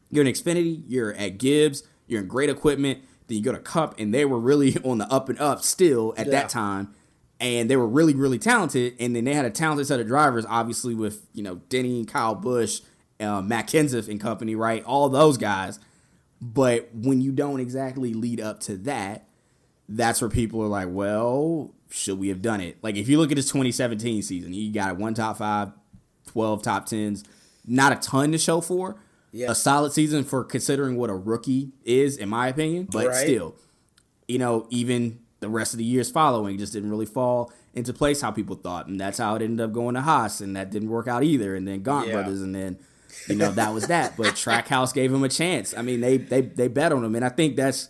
[0.10, 3.00] You're in Xfinity, you're at Gibbs, you're in great equipment.
[3.28, 6.14] Then you go to Cup, and they were really on the up and up still
[6.18, 6.32] at Yeah.
[6.32, 6.96] that time,
[7.40, 8.96] and they were really really talented.
[9.00, 12.36] And then they had a talented set of drivers, obviously with you know Denny, Kyle
[12.36, 12.82] Busch,
[13.20, 14.84] uh, Matt Kenseth and company, right?
[14.84, 15.80] All those guys.
[16.42, 19.28] But when you don't exactly lead up to that,
[19.90, 22.78] that's where people are like, well, should we have done it?
[22.84, 25.72] Like, if you look at his 2017 season, he got one top five,
[26.28, 27.24] 12 top tens,
[27.66, 28.98] not a ton to show for.
[29.32, 29.50] Yeah.
[29.52, 32.88] A solid season for considering what a rookie is, in my opinion.
[32.92, 33.16] But Right.
[33.16, 33.56] still,
[34.28, 38.22] you know, even the rest of the years following just didn't really fall into place
[38.22, 38.88] how people thought.
[38.88, 41.56] And that's how it ended up going to Haas, and that didn't work out either.
[41.56, 42.14] And then Gaunt Yeah.
[42.14, 42.78] Brothers, and then,
[43.28, 44.18] you know, that was that.
[44.18, 45.76] But Trackhouse gave him a chance.
[45.78, 47.90] I mean, they they they bet on him, and I think that's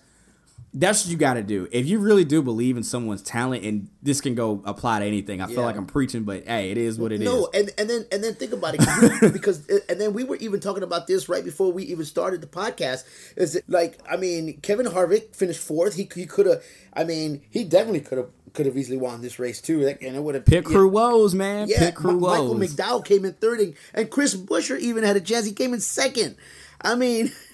[0.80, 1.68] that's what you got to do.
[1.72, 5.42] If you really do believe in someone's talent, and this can go apply to anything.
[5.42, 7.26] I feel like I'm preaching, but hey, it is what it is.
[7.26, 10.36] no, and and then and then think about it 'cause because and then we were
[10.38, 13.04] even talking about this right before we even started the podcast.
[13.36, 15.96] Is it like I mean Kevin Harvick finished fourth.
[15.96, 16.64] He he could have.
[16.94, 19.88] I mean he definitely could have could have easily won this race too.
[19.88, 21.68] And it would have Pit crew woes, man.
[21.70, 22.56] Yeah, Ma- Michael.
[22.56, 25.46] McDowell came in third, and, and Chris Buescher even had a chance.
[25.46, 26.36] He came in second.
[26.82, 27.32] I mean,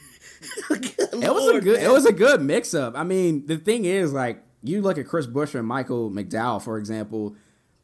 [0.69, 1.82] It was a good.
[1.82, 2.97] It was a good mix up.
[2.97, 6.77] I mean, the thing is, like, you look at Chris Buescher and Michael McDowell, for
[6.77, 7.36] example,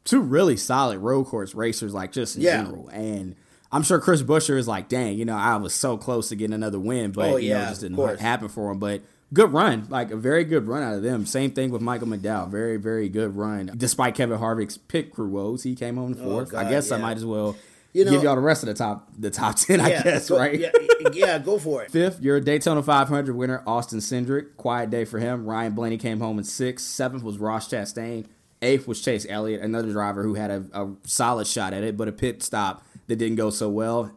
[0.04, 2.62] two really solid road course racers, like just in Yeah.
[2.62, 2.88] general.
[2.88, 3.36] And
[3.70, 6.54] I'm sure Chris Buescher is like, dang, you know, I was so close to getting
[6.54, 8.78] another win, but Oh, you know, it just didn't happen for him.
[8.78, 11.26] But good run, like a very good run out of them.
[11.26, 13.70] Same thing with Michael McDowell, very very good run.
[13.76, 16.54] Despite Kevin Harvick's pit crew woes, he came home oh, fourth.
[16.54, 17.56] I Oh, God, guess I might as well.
[17.92, 20.38] You know- give y'all the rest of the top, the top ten, I guess, go-
[20.38, 20.58] right?
[20.58, 20.70] Yeah,
[21.12, 21.90] yeah, go for it.
[21.90, 24.56] Fifth, your Daytona 500 winner, Austin Cindric.
[24.56, 25.44] Quiet day for him.
[25.44, 26.86] Ryan Blaney came home in sixth.
[26.86, 28.26] Seventh was Ross Chastain.
[28.62, 32.08] Eighth was Chase Elliott, another driver who had a, a solid shot at it, but
[32.08, 34.12] a pit stop that didn't go so well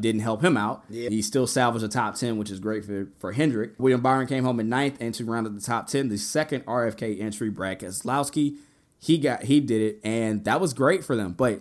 [0.00, 0.82] didn't help him out.
[0.90, 1.08] Yeah.
[1.10, 3.74] He still salvaged a top 10, which is great for, for Hendrick.
[3.78, 6.08] William Byron came home in ninth and to round out the top 10.
[6.08, 8.56] The second RFK entry, Brad Keselowski,
[8.98, 11.32] he got he did it, and that was great for them.
[11.34, 11.60] But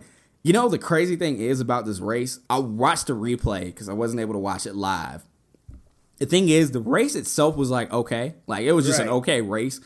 [0.49, 3.93] you know the crazy thing is about this race, I watched the replay because I
[3.93, 5.23] wasn't able to watch it live.
[6.17, 9.41] The thing is, the race itself was like okay, like it was just an okay
[9.41, 9.79] race.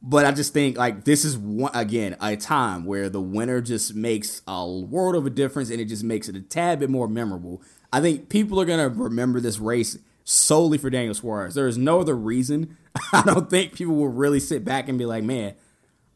[0.00, 3.94] But I just think like this is one again a time where the winner just
[3.94, 7.08] makes a world of a difference, and it just makes it a tad bit more
[7.08, 7.60] memorable.
[7.92, 11.54] I think people are gonna remember this race solely for Daniel Suarez.
[11.54, 12.78] There is no other reason.
[13.12, 15.56] I don't think people will really sit back and be like, man,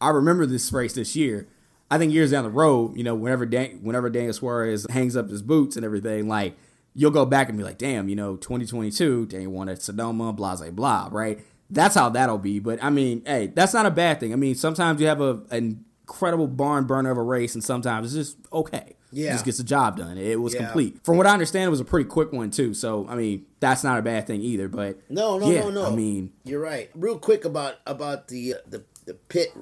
[0.01, 1.49] I remember this race this year.
[1.91, 5.29] I think years down the road, you know, whenever Dan- whenever Daniel Suarez hangs up
[5.29, 6.57] his boots and everything, like
[6.95, 10.57] you'll go back and be like, damn, you know, 2022, Daniel won at Sonoma, blah
[10.57, 11.41] blah blah, right?
[11.69, 12.59] That's how that'll be.
[12.59, 14.33] But I mean, hey, that's not a bad thing.
[14.33, 18.15] I mean, sometimes you have a an incredible barn burner of a race, and sometimes
[18.15, 18.97] it's just okay.
[19.13, 19.33] Yeah.
[19.33, 20.17] just gets the job done.
[20.19, 20.67] It was Yeah.
[20.67, 21.01] complete.
[21.03, 22.75] From what I understand, it was a pretty quick one too.
[22.75, 24.69] So I mean, that's not a bad thing either.
[24.69, 25.87] But No, no, yeah, no, no.
[25.87, 26.91] I mean, you're right.
[26.95, 29.53] Real quick about about the the the pit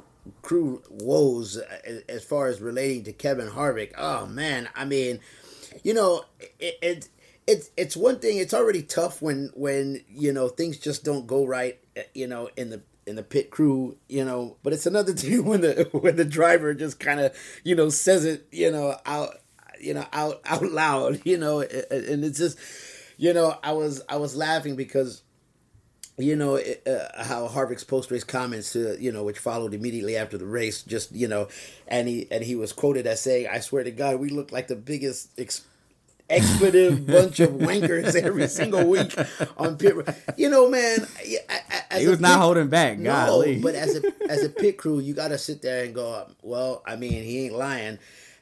[0.42, 3.92] crew woes uh, as far as relating to Kevin Harvick.
[3.96, 5.20] Oh man, I mean,
[5.82, 6.24] you know,
[6.58, 7.08] it, it
[7.46, 8.38] it's it's one thing.
[8.38, 11.78] It's already tough when when you know things just don't go right.
[11.96, 15.44] uh, You know, in the in the pit crew, you know, but it's another thing
[15.44, 19.36] when the when the driver just kind of you know says it, you know, out
[19.80, 22.58] you know out out loud, you know, and it's just
[23.16, 25.22] you know, I was I was laughing because
[26.18, 30.16] you know it, uh, how Harvick's post race comments to you know which followed immediately
[30.16, 31.48] after the race just you know
[31.86, 34.66] and he and he was quoted as saying I swear to God we look like
[34.68, 35.62] the biggest ex-
[36.30, 39.14] expletive bunch of wankers every single week
[39.56, 40.14] on pit road.
[40.36, 41.06] you know man
[41.90, 42.98] I- he was not pit- holding back.
[42.98, 43.60] no, Golly.
[43.60, 46.82] but as a as a pit crew, you got to sit there and go, well,
[46.86, 47.98] I mean, he ain't lying.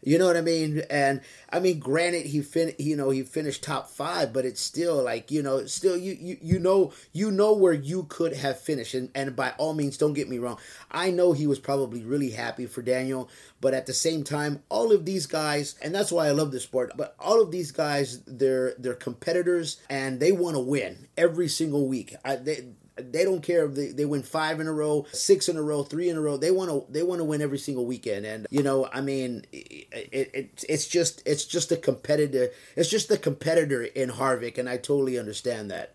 [0.06, 0.84] You know what I mean?
[0.88, 5.02] And I mean, granted, he fin, you know, he finished top five, but it's still
[5.02, 8.94] like, you know, still you you you know you know where you could have finished,
[8.94, 10.58] and and by all means, don't get me wrong.
[10.92, 13.28] I know he was probably really happy for Daniel,
[13.60, 16.62] but at the same time, all of these guys, and that's why I love this
[16.62, 16.92] sport.
[16.96, 21.88] But all of these guys, they're they're competitors, and they want to win every single
[21.88, 22.14] week.
[22.24, 25.56] I, they they don't care if they, they win five in a row, six in
[25.56, 26.36] a row, three in a row.
[26.36, 28.24] They want to they want to win every single weekend.
[28.26, 32.50] And you know, I mean, it, it, it it's just it's just a competitor.
[32.76, 35.94] It's just the competitor in Harvick, and I totally understand that.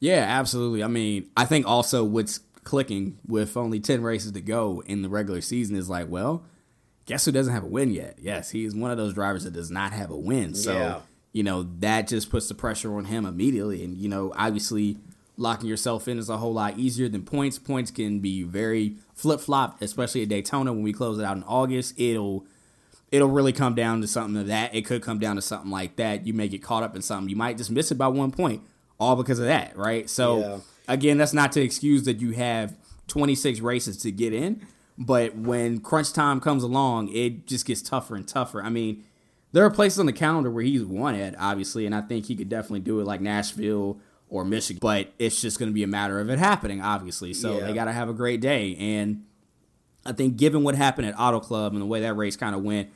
[0.00, 0.82] Yeah, absolutely.
[0.82, 5.08] I mean, I think also what's clicking with only 10 races to go in the
[5.08, 6.44] regular season is like, well,
[7.06, 8.18] guess who doesn't have a win yet?
[8.20, 10.54] Yes, he's one of those drivers that does not have a win.
[10.54, 11.00] So, Yeah.
[11.32, 13.84] you know, that just puts the pressure on him immediately.
[13.84, 14.98] And, you know, obviously
[15.36, 17.58] locking yourself in is a whole lot easier than points.
[17.58, 21.42] Points can be very flip flop, especially at Daytona when we close it out in
[21.44, 21.94] August.
[21.98, 22.46] It'll
[23.10, 24.74] it'll really come down to something of that.
[24.74, 26.26] It could come down to something like that.
[26.26, 27.28] You may get caught up in something.
[27.28, 28.62] You might just miss it by one point.
[29.00, 30.08] all because of that, right?
[30.08, 30.58] So Yeah.
[30.86, 32.76] again, that's not to excuse that you have
[33.08, 34.64] 26 races to get in,
[34.96, 38.62] but when crunch time comes along, it just gets tougher and tougher.
[38.62, 39.02] I mean,
[39.50, 42.36] there are places on the calendar where he's won at, obviously, and I think he
[42.36, 43.98] could definitely do it, like Nashville
[44.32, 44.78] or Michigan.
[44.80, 47.34] But it's just going to be a matter of it happening, obviously.
[47.34, 47.66] So Yeah.
[47.66, 49.24] they got to have a great day, and
[50.06, 52.62] I think given what happened at Auto Club and the way that race kind of
[52.62, 52.88] went,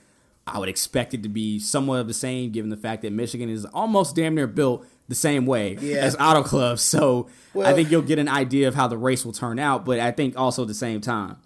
[0.46, 3.49] I would expect it to be somewhat of the same, given the fact that Michigan
[3.51, 5.96] is almost damn near built the same way Yeah.
[5.99, 6.79] as Auto Club.
[6.79, 7.29] So
[7.61, 9.85] I think you'll get an idea of how the race will turn out.
[9.85, 11.37] But I think also at the same time,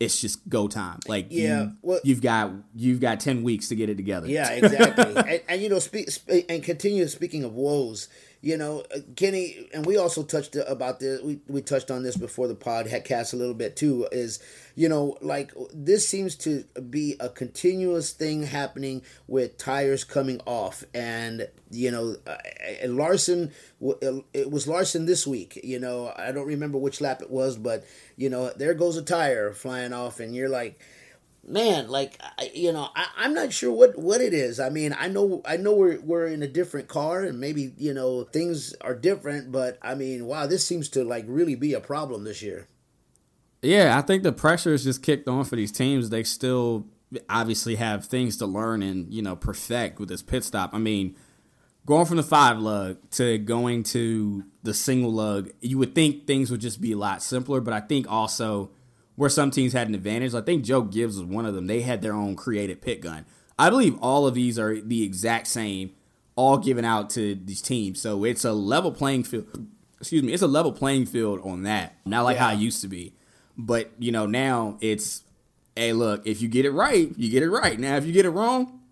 [0.00, 0.98] it's just go time.
[1.08, 4.26] Like Yeah, you, well- you've got you've got ten weeks to get it together.
[4.28, 5.14] Yeah, exactly.
[5.16, 8.08] and, and you know, speak, sp- and continue speaking of woes.
[8.40, 11.20] You know, uh, Kenny, and we also touched about this.
[11.22, 14.06] We we touched on this before the pod had cast a little bit too.
[14.12, 14.38] Is
[14.76, 20.84] you know, like this seems to be a continuous thing happening with tires coming off,
[20.94, 22.36] and you know, uh,
[22.80, 23.50] and Larson.
[23.80, 25.60] It was Larson this week.
[25.64, 27.84] You know, I don't remember which lap it was, but
[28.16, 30.78] you know, there goes a tire flying off, and you're like
[31.48, 34.94] man like I, you know I, i'm not sure what what it is i mean
[34.98, 38.74] i know i know we're we're in a different car and maybe you know things
[38.80, 42.42] are different but i mean wow this seems to like really be a problem this
[42.42, 42.68] year
[43.62, 46.10] Yeah, I think the pressure is just kicked on for these teams.
[46.10, 46.86] They still
[47.28, 50.74] obviously have things to learn and you know perfect with this pit stop.
[50.74, 51.16] I mean,
[51.86, 56.50] going from the five lug to going to the single lug, you would think things
[56.50, 57.60] would just be a lot simpler.
[57.60, 58.70] But I think also
[59.18, 61.66] where some teams had an advantage, I think Joe Gibbs was one of them.
[61.66, 63.26] They had their own created pit gun.
[63.58, 65.90] I believe all of these are the exact same,
[66.36, 68.00] all given out to these teams.
[68.00, 69.66] So it's a level playing field.
[69.98, 71.96] Excuse me, it's a level playing field on that.
[72.06, 73.12] Not like how it used to be.
[73.56, 75.24] But you know, now it's
[75.74, 77.76] hey, look, if you get it right, you get it right.
[77.76, 78.82] Now, if you get it wrong,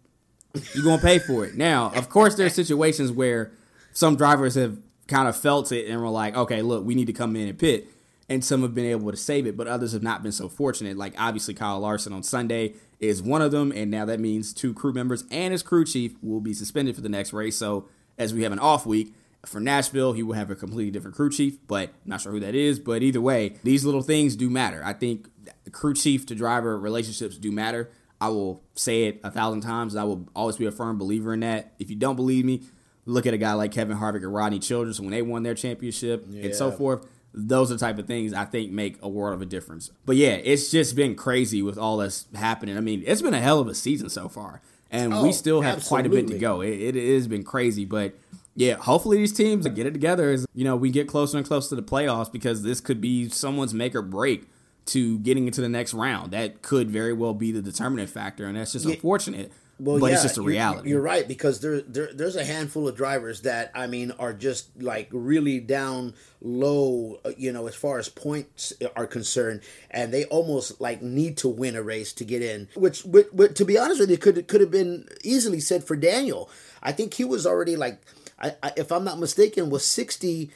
[0.74, 1.54] you're gonna pay for it.
[1.54, 3.52] Now, of course, there are situations where
[3.92, 7.12] some drivers have kind of felt it and were like, okay, look, we need to
[7.12, 7.86] come in and pit,
[8.28, 10.96] and some have been able to save it, but others have not been so fortunate.
[10.96, 14.74] Like obviously, Kyle Larson on Sunday is one of them, and now that means two
[14.74, 17.56] crew members and his crew chief will be suspended for the next race.
[17.56, 19.14] So as we have an off week.
[19.44, 22.56] For Nashville, he will have a completely different crew chief, but not sure who that
[22.56, 22.80] is.
[22.80, 24.82] But either way, these little things do matter.
[24.84, 25.28] I think
[25.62, 27.88] the crew chief to driver relationships do matter.
[28.20, 29.94] I will say it a thousand times.
[29.94, 31.74] I will always be a firm believer in that.
[31.78, 32.62] If you don't believe me,
[33.04, 36.26] look at a guy like Kevin Harvick and Rodney Childers when they won their championship
[36.26, 37.06] and so forth.
[37.38, 39.90] Those are the type of things I think make a world of a difference.
[40.06, 42.76] But yeah, it's just been crazy with all this happening.
[42.76, 45.60] I mean, it's been a hell of a season so far, and we Oh, still
[45.60, 46.62] have quite a bit to go.
[46.62, 48.14] It, it has been crazy, but
[48.54, 50.30] yeah, hopefully these teams get it together.
[50.30, 53.28] As you know, we get closer and closer to the playoffs because this could be
[53.28, 54.48] someone's make or break
[54.86, 56.32] to getting into the next round.
[56.32, 59.52] That could very well be the determinant factor, and that's just unfortunate.
[59.78, 60.88] Well, but yeah, it's just a you're- reality.
[60.88, 64.70] You're, right because there, there there's a handful of drivers that I mean are just
[64.80, 69.60] like really down low, uh, you know, as far as points are concerned,
[69.90, 72.68] and they almost like need to win a race to get in.
[72.74, 75.94] Which, which, which to be honest with you, could could have been easily said for
[75.94, 76.48] Daniel.
[76.82, 78.00] I think he was already like,
[78.40, 80.50] I, I, if I'm not mistaken, was sixty.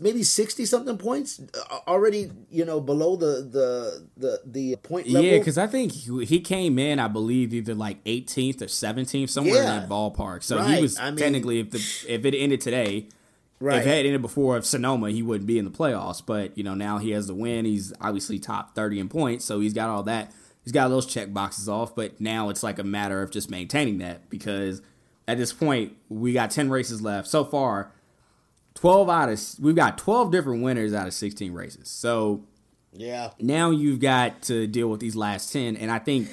[0.00, 5.28] Maybe sixty something points uh, already, you know, below the the the the point level.
[5.30, 9.60] Yeah, because I think he came in, I believe, either like 18th or 17th, somewhere
[9.60, 10.42] in that ballpark.
[10.42, 13.06] So Right, he was I mean- technically, if the if it ended today,
[13.60, 13.78] Right.
[13.78, 16.20] if it had ended before of Sonoma, he wouldn't be in the playoffs.
[16.24, 17.64] But you know, now he has the win.
[17.64, 20.32] He's obviously top 30 in points, so he's got all that.
[20.64, 21.94] He's got those check boxes off.
[21.94, 24.82] But now it's like a matter of just maintaining that because
[25.28, 27.92] at this point we got 10 races left so far.
[28.82, 31.88] 12 out of we've got 12 different winners out of 16 races.
[31.88, 32.42] So
[32.92, 36.28] yeah, now you've got to deal with these last 10 and i think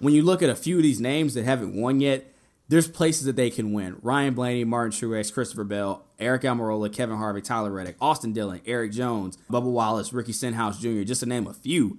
[0.00, 2.26] when you look at a few of these names that haven't won yet
[2.68, 7.16] there's places that they can win ryan blaney martin truex christopher bell aric almirola kevin
[7.16, 11.46] harvick tyler reddick austin dillon erik jones bubba wallace ricky stenhouse jr just to name
[11.46, 11.98] a few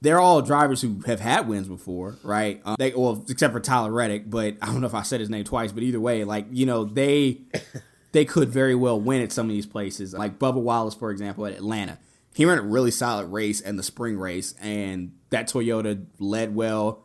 [0.00, 2.60] they're all drivers who have had wins before, right?
[2.66, 5.30] Um, they well, except for Tyler Reddick, but I don't know if I said his
[5.30, 5.72] name twice.
[5.72, 7.40] But either way, like you know, they
[8.16, 10.14] they could very well win at some of these places.
[10.14, 11.98] Like Bubba Wallace, for example, at Atlanta,
[12.34, 17.02] he ran a really solid race in the spring race, and that Toyota led well.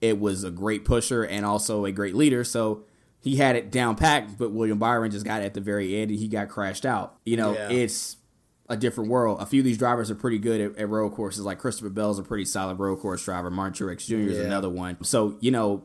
[0.00, 2.82] It was a great pusher and also a great leader, so
[3.20, 4.36] he had it down packed.
[4.36, 7.16] But William Byron just got it at the very end, and he got crashed out.
[7.24, 7.70] You know, Yeah.
[7.70, 8.16] it's
[8.68, 9.40] a different world.
[9.40, 11.44] A few of these drivers are pretty good at, at road courses.
[11.44, 13.48] Like Christopher Bell's a pretty solid road course driver.
[13.48, 14.28] Martin Truex Jr.
[14.32, 14.96] is another one.
[15.04, 15.84] So you know,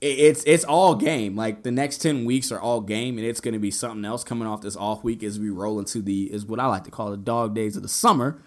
[0.00, 1.34] it's it's all game.
[1.36, 4.22] Like the next ten weeks are all game, and it's going to be something else
[4.22, 6.90] coming off this off week as we roll into the is what I like to
[6.90, 8.40] call the dog days of the summer.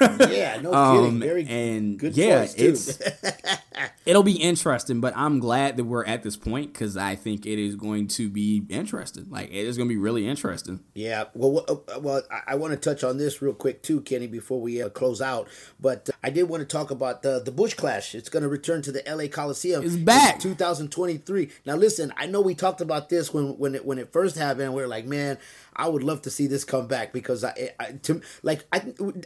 [0.00, 1.08] yeah, no kidding.
[1.08, 2.68] Um, Very and good yeah, too.
[2.68, 2.98] it's
[4.06, 7.58] it'll be interesting, but I'm glad that we're at this point because I think it
[7.58, 9.26] is going to be interesting.
[9.30, 10.80] Like it is going to be really interesting.
[10.94, 11.24] Yeah.
[11.34, 14.60] Well, uh, well, I, I want to touch on this real quick too, Kenny, before
[14.60, 15.48] we uh, close out.
[15.78, 18.14] But uh, I did want to talk about the the Busch Clash.
[18.14, 19.28] It's going to return to the L.A.
[19.28, 19.84] Coliseum.
[19.84, 21.50] It's back, 2023.
[21.66, 24.74] Now, listen, I know we talked about this when when it when it first happened.
[24.74, 25.38] We are like, man,
[25.76, 28.78] I would love to see this come back because I, I to, like I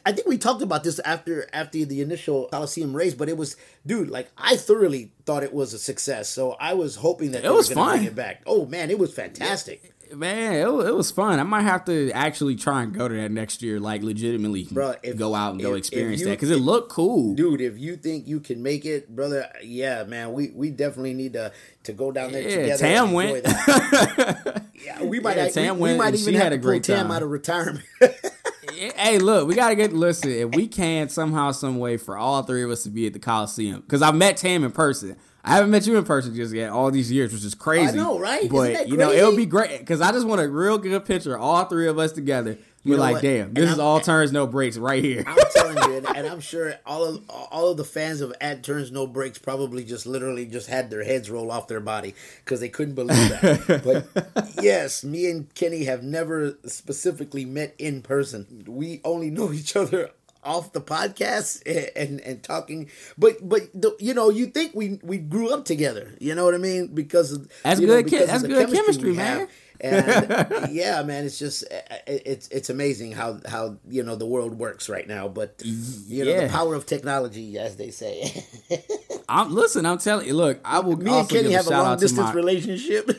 [0.05, 3.57] I think we talked about this after after the initial Coliseum race, but it was
[3.87, 6.29] dude like I thoroughly thought it was a success.
[6.29, 7.99] So I was hoping that it was fun.
[7.99, 8.43] Bring it back.
[8.47, 9.93] Oh man, it was fantastic.
[10.13, 11.41] Man, it, it was fun.
[11.41, 14.97] I might have to actually try and go to that next year, like legitimately Bro,
[15.03, 17.61] if, go out and if, go experience you, that because it looked cool, dude.
[17.61, 21.53] If you think you can make it, brother, yeah, man, we we definitely need to
[21.85, 22.83] to go down there yeah, together.
[22.83, 23.47] Tam went.
[24.85, 25.37] yeah, we might.
[25.37, 25.95] Yeah, Tam we, went.
[25.95, 27.85] We might even had have to pull Tam out of retirement.
[28.75, 30.31] hey, look, we gotta get listen.
[30.31, 33.19] If we can somehow, some way, for all three of us to be at the
[33.19, 35.17] Coliseum, because I've met Tam in person.
[35.45, 37.89] I haven't met you in person just yet all these years, which is crazy.
[37.89, 38.51] I know, right?
[38.51, 41.35] But you know, it would be great because I just want a real good picture
[41.35, 42.57] of all three of us together.
[42.85, 43.23] We're like, what?
[43.23, 45.25] damn, this and is I'm, all turns no breaks right here.
[45.27, 48.63] I'm telling you, and, and, I'm sure all of all of the fans of At
[48.63, 52.15] Turns No Breaks probably just literally just had their heads roll off their body
[52.45, 53.83] because they couldn't believe that.
[54.35, 58.65] but yes, me and Kenny have never specifically met in person.
[58.69, 60.11] We only know each other
[60.45, 62.91] off the podcast and, and, and talking.
[63.19, 66.15] But but the, you know you think we we grew up together.
[66.21, 66.89] You know what i mean?
[66.95, 69.49] Because of, that's good know, that's good chemistry, chemistry man.
[69.81, 74.59] And yeah man it's just uh, it's it's amazing how how you know the world
[74.59, 75.29] works right now.
[75.29, 76.47] But you know yeah.
[76.47, 78.45] the power of technology as they say.
[79.29, 82.29] I'm listen i'm telling you look i will me and kenny have a long distance
[82.29, 82.33] my...
[82.33, 83.11] relationship.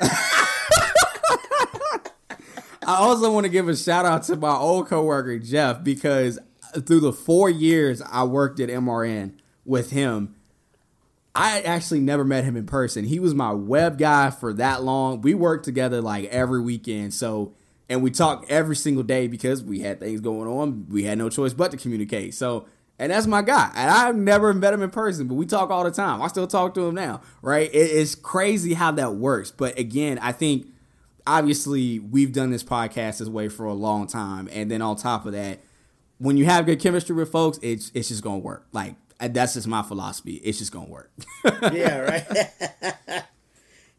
[2.84, 6.38] I also want to give a shout out to my old coworker Jeff because
[6.80, 10.34] through the four years I worked at MRN with him,
[11.34, 13.04] I actually never met him in person.
[13.04, 15.22] He was my web guy for that long.
[15.22, 17.14] We worked together like every weekend.
[17.14, 17.54] So,
[17.88, 20.86] and we talked every single day because we had things going on.
[20.90, 22.34] We had no choice but to communicate.
[22.34, 22.66] So,
[22.98, 23.70] and that's my guy.
[23.74, 26.20] And I've never met him in person, but we talk all the time.
[26.20, 27.70] I still talk to him now, right?
[27.72, 29.50] It's crazy how that works.
[29.50, 30.66] But again, I think
[31.26, 34.48] obviously we've done this podcast this way for a long time.
[34.52, 35.60] And then on top of that,
[36.22, 38.66] when you have good chemistry with folks, it's it's just gonna work.
[38.72, 40.34] Like that's just my philosophy.
[40.34, 41.10] It's just gonna work.
[41.72, 43.24] yeah, right.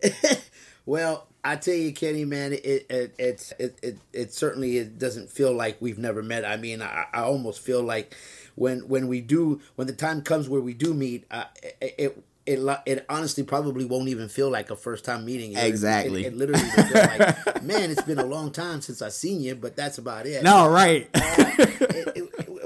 [0.86, 5.32] well, I tell you, Kenny, man, it it it's it, it it certainly it doesn't
[5.32, 6.46] feel like we've never met.
[6.46, 8.16] I mean, I, I almost feel like
[8.56, 11.46] when when we do when the time comes where we do meet, uh,
[11.82, 15.54] it, it it it honestly probably won't even feel like a first time meeting.
[15.54, 16.26] It, exactly.
[16.26, 16.64] It, it literally
[16.94, 20.44] like, man, it's been a long time since I seen you, but that's about it.
[20.44, 21.10] No, right.
[21.14, 21.22] Uh,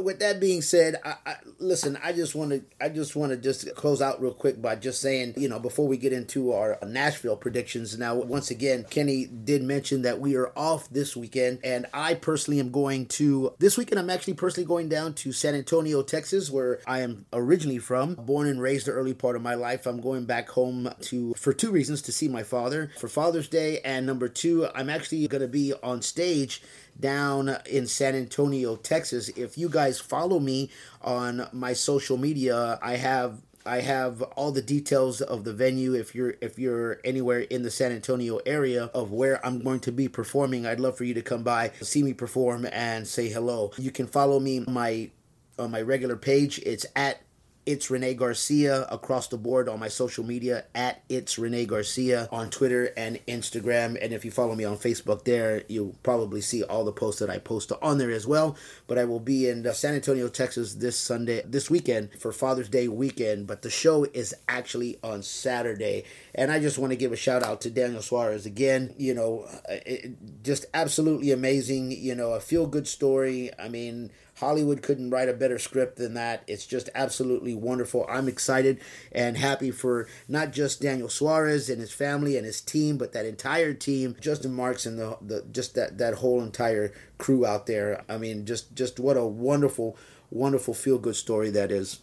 [0.08, 2.00] with that being said, I, I, listen.
[2.02, 2.64] I just want to.
[2.80, 5.86] I just want to just close out real quick by just saying, you know, before
[5.86, 7.98] we get into our Nashville predictions.
[7.98, 12.62] Now, once again, Kenny did mention that we are off this weekend, and I personally
[12.62, 14.00] am going to this weekend.
[14.00, 18.16] I'm actually personally going down to San Antonio, Texas, where I am originally from.
[18.16, 19.86] Born and raised the early part of my life.
[19.86, 23.82] I'm going back home to for two reasons: to see my father for Father's Day,
[23.82, 26.62] and number two, I'm actually going to be on stage
[27.00, 29.30] down in San Antonio, Texas.
[29.30, 30.70] If you guys follow me
[31.02, 36.16] on my social media, I have I have all the details of the venue if
[36.16, 40.08] you're if you're anywhere in the San Antonio area of where I'm going to be
[40.08, 40.66] performing.
[40.66, 43.72] I'd love for you to come by, see me perform and say hello.
[43.78, 45.12] You can follow me my
[45.60, 46.60] on my regular page.
[46.60, 47.22] It's at
[47.68, 52.50] it's Rene Garcia across the board on my social media at It's Rene Garcia on
[52.50, 54.02] Twitter and Instagram.
[54.02, 57.30] And if you follow me on Facebook there, you'll probably see all the posts that
[57.30, 58.56] I post on there as well.
[58.88, 62.70] But I will be in uh, San Antonio, Texas this Sunday, this weekend for Father's
[62.70, 63.48] Day weekend.
[63.48, 66.06] But the show is actually on Saturday.
[66.34, 68.94] And I just want to give a shout out to Daniel Suarez again.
[68.98, 71.92] You know, it, just absolutely amazing.
[71.92, 73.52] You know, a feel good story.
[73.60, 74.10] I mean,
[74.40, 76.44] Hollywood couldn't write a better script than that.
[76.48, 78.06] It's just absolutely wonderful.
[78.08, 78.80] I'm excited
[79.12, 83.26] and happy for not just Daniel Suarez and his family and his team, but that
[83.26, 88.04] entire team, Justin Marks and the, the just that that whole entire crew out there.
[88.08, 89.98] I mean, just just what a wonderful,
[90.30, 92.00] wonderful feel good story that is.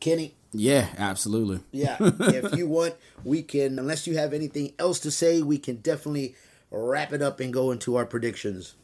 [0.00, 0.34] Kenny.
[0.52, 1.60] Yeah, absolutely.
[1.72, 2.94] Yeah, if you want,
[3.24, 3.78] we can.
[3.78, 6.36] Unless you have anything else to say, we can definitely
[6.70, 8.74] wrap it up and go into our predictions.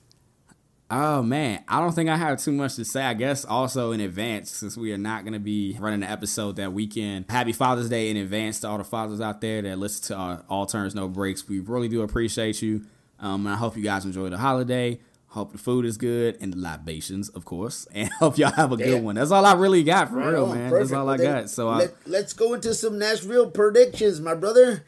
[0.92, 3.02] Oh man, I don't think I have too much to say.
[3.02, 6.56] I guess also in advance, since we are not going to be running the episode
[6.56, 7.26] that weekend.
[7.28, 10.44] Happy Father's Day in advance to all the fathers out there that listen to our
[10.48, 11.48] All Turns No Breaks.
[11.48, 12.86] We really do appreciate you.
[13.20, 14.98] Um, and I hope you guys enjoy the holiday.
[15.28, 18.76] Hope the food is good and the libations, of course, and hope y'all have a
[18.76, 19.14] good one.
[19.14, 20.70] That's all I really got for right real, on, man.
[20.70, 20.90] Perfect.
[20.90, 21.50] That's all well, I got.
[21.50, 24.84] So let, I, let's go into some Nashville predictions, my brother.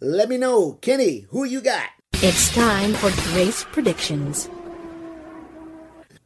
[0.00, 1.86] Let me know, Kenny, who you got?
[2.14, 4.50] It's time for Grace predictions.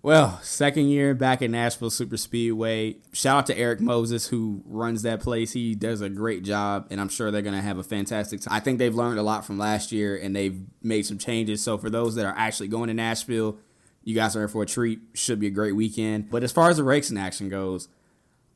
[0.05, 2.97] Well, second year back at Nashville Super Speedway.
[3.13, 5.53] Shout out to Erik Moses who runs that place.
[5.53, 8.53] He does a great job, and I'm sure they're going to have a fantastic time.
[8.53, 11.63] I think they've learned a lot from last year, and they've made some changes.
[11.63, 13.59] So for those that are actually going to Nashville,
[14.03, 14.99] you guys are in for a treat.
[15.15, 16.31] Should be a great weekend.
[16.31, 17.87] But as far as the racing action goes,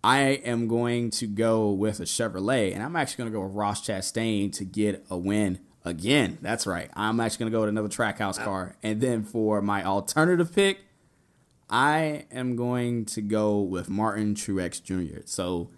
[0.02, 3.54] I am going to go with a Chevrolet, and I'm actually going to go with
[3.54, 6.38] Ross Chastain to get a win again.
[6.42, 6.90] That's right.
[6.94, 8.74] I'm actually going to go with another Trackhouse car.
[8.82, 10.80] And then for my alternative pick,
[11.68, 15.22] I am going to go with Martin Truex Jr.
[15.24, 15.70] So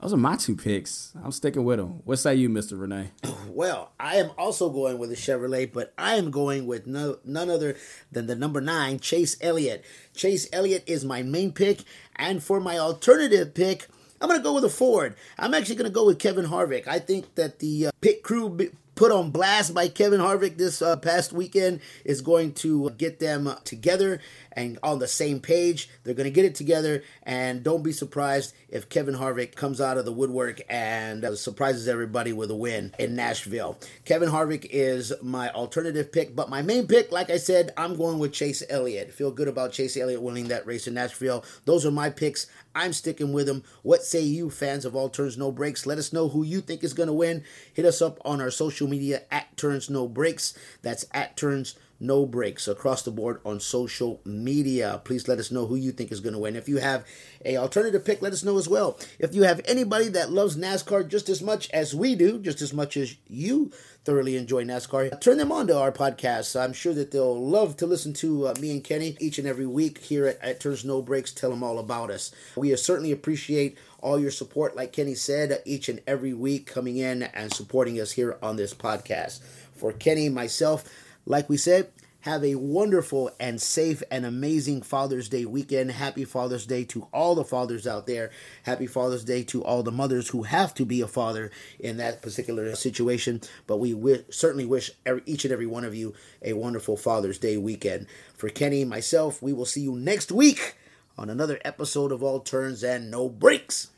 [0.00, 1.12] those are my two picks.
[1.22, 2.00] I'm sticking with them.
[2.04, 2.78] What say you, Mr.
[2.78, 3.10] Rene?
[3.54, 7.48] Well, I am also going with a Chevrolet, but I am going with no, none
[7.48, 7.76] other
[8.10, 9.84] than the number nine, Chase Elliott.
[10.12, 11.84] Chase Elliott is my main pick,
[12.16, 13.86] and for my alternative pick,
[14.20, 15.14] I'm going to go with a Ford.
[15.38, 16.88] I'm actually going to go with Kevin Harvick.
[16.88, 18.58] I think that the uh, pit crew
[18.94, 23.52] put on blast by Kevin Harvick this uh, past weekend is going to get them
[23.64, 24.20] together
[24.56, 25.88] and on the same page.
[26.02, 29.98] They're going to get it together, and don't be surprised if Kevin Harvick comes out
[29.98, 33.78] of the woodwork and uh, surprises everybody with a win in Nashville.
[34.04, 38.18] Kevin Harvick is my alternative pick, but my main pick, like I said, I'm going
[38.18, 39.12] with Chase Elliott.
[39.12, 41.44] Feel good about Chase Elliott winning that race in Nashville.
[41.64, 42.46] Those are my picks.
[42.74, 43.62] I'm sticking with them.
[43.82, 45.86] What say you, fans of All Turns No Breaks?
[45.86, 47.44] Let us know who you think is going to win.
[47.72, 50.54] Hit us up on our social media at Turns No Breaks.
[50.82, 55.00] That's at Turns no breaks across the board on social media.
[55.04, 56.56] Please let us know who you think is going to win.
[56.56, 57.06] If you have
[57.44, 58.98] a alternative pick, let us know as well.
[59.18, 62.72] If you have anybody that loves NASCAR just as much as we do, just as
[62.72, 63.70] much as you
[64.04, 66.60] thoroughly enjoy NASCAR, turn them on to our podcast.
[66.60, 69.66] I'm sure that they'll love to listen to uh, me and Kenny each and every
[69.66, 71.32] week here at, at Turns No Breaks.
[71.32, 72.32] Tell them all about us.
[72.56, 77.22] We certainly appreciate all your support, like Kenny said, each and every week coming in
[77.22, 79.40] and supporting us here on this podcast.
[79.74, 80.84] For Kenny, myself,
[81.26, 81.90] like we said,
[82.24, 85.90] have a wonderful and safe and amazing Father's Day weekend.
[85.90, 88.30] Happy Father's Day to all the fathers out there.
[88.62, 92.22] Happy Father's Day to all the mothers who have to be a father in that
[92.22, 93.42] particular situation.
[93.66, 97.36] But we w- certainly wish every, each and every one of you a wonderful Father's
[97.36, 98.06] Day weekend.
[98.34, 100.76] For Kenny, myself, we will see you next week
[101.18, 103.88] on another episode of All Turns and No Breaks.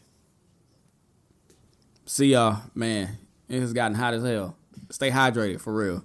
[2.07, 3.19] See y'all, man.
[3.49, 4.57] It has gotten hot as hell.
[4.91, 6.05] Stay hydrated for real.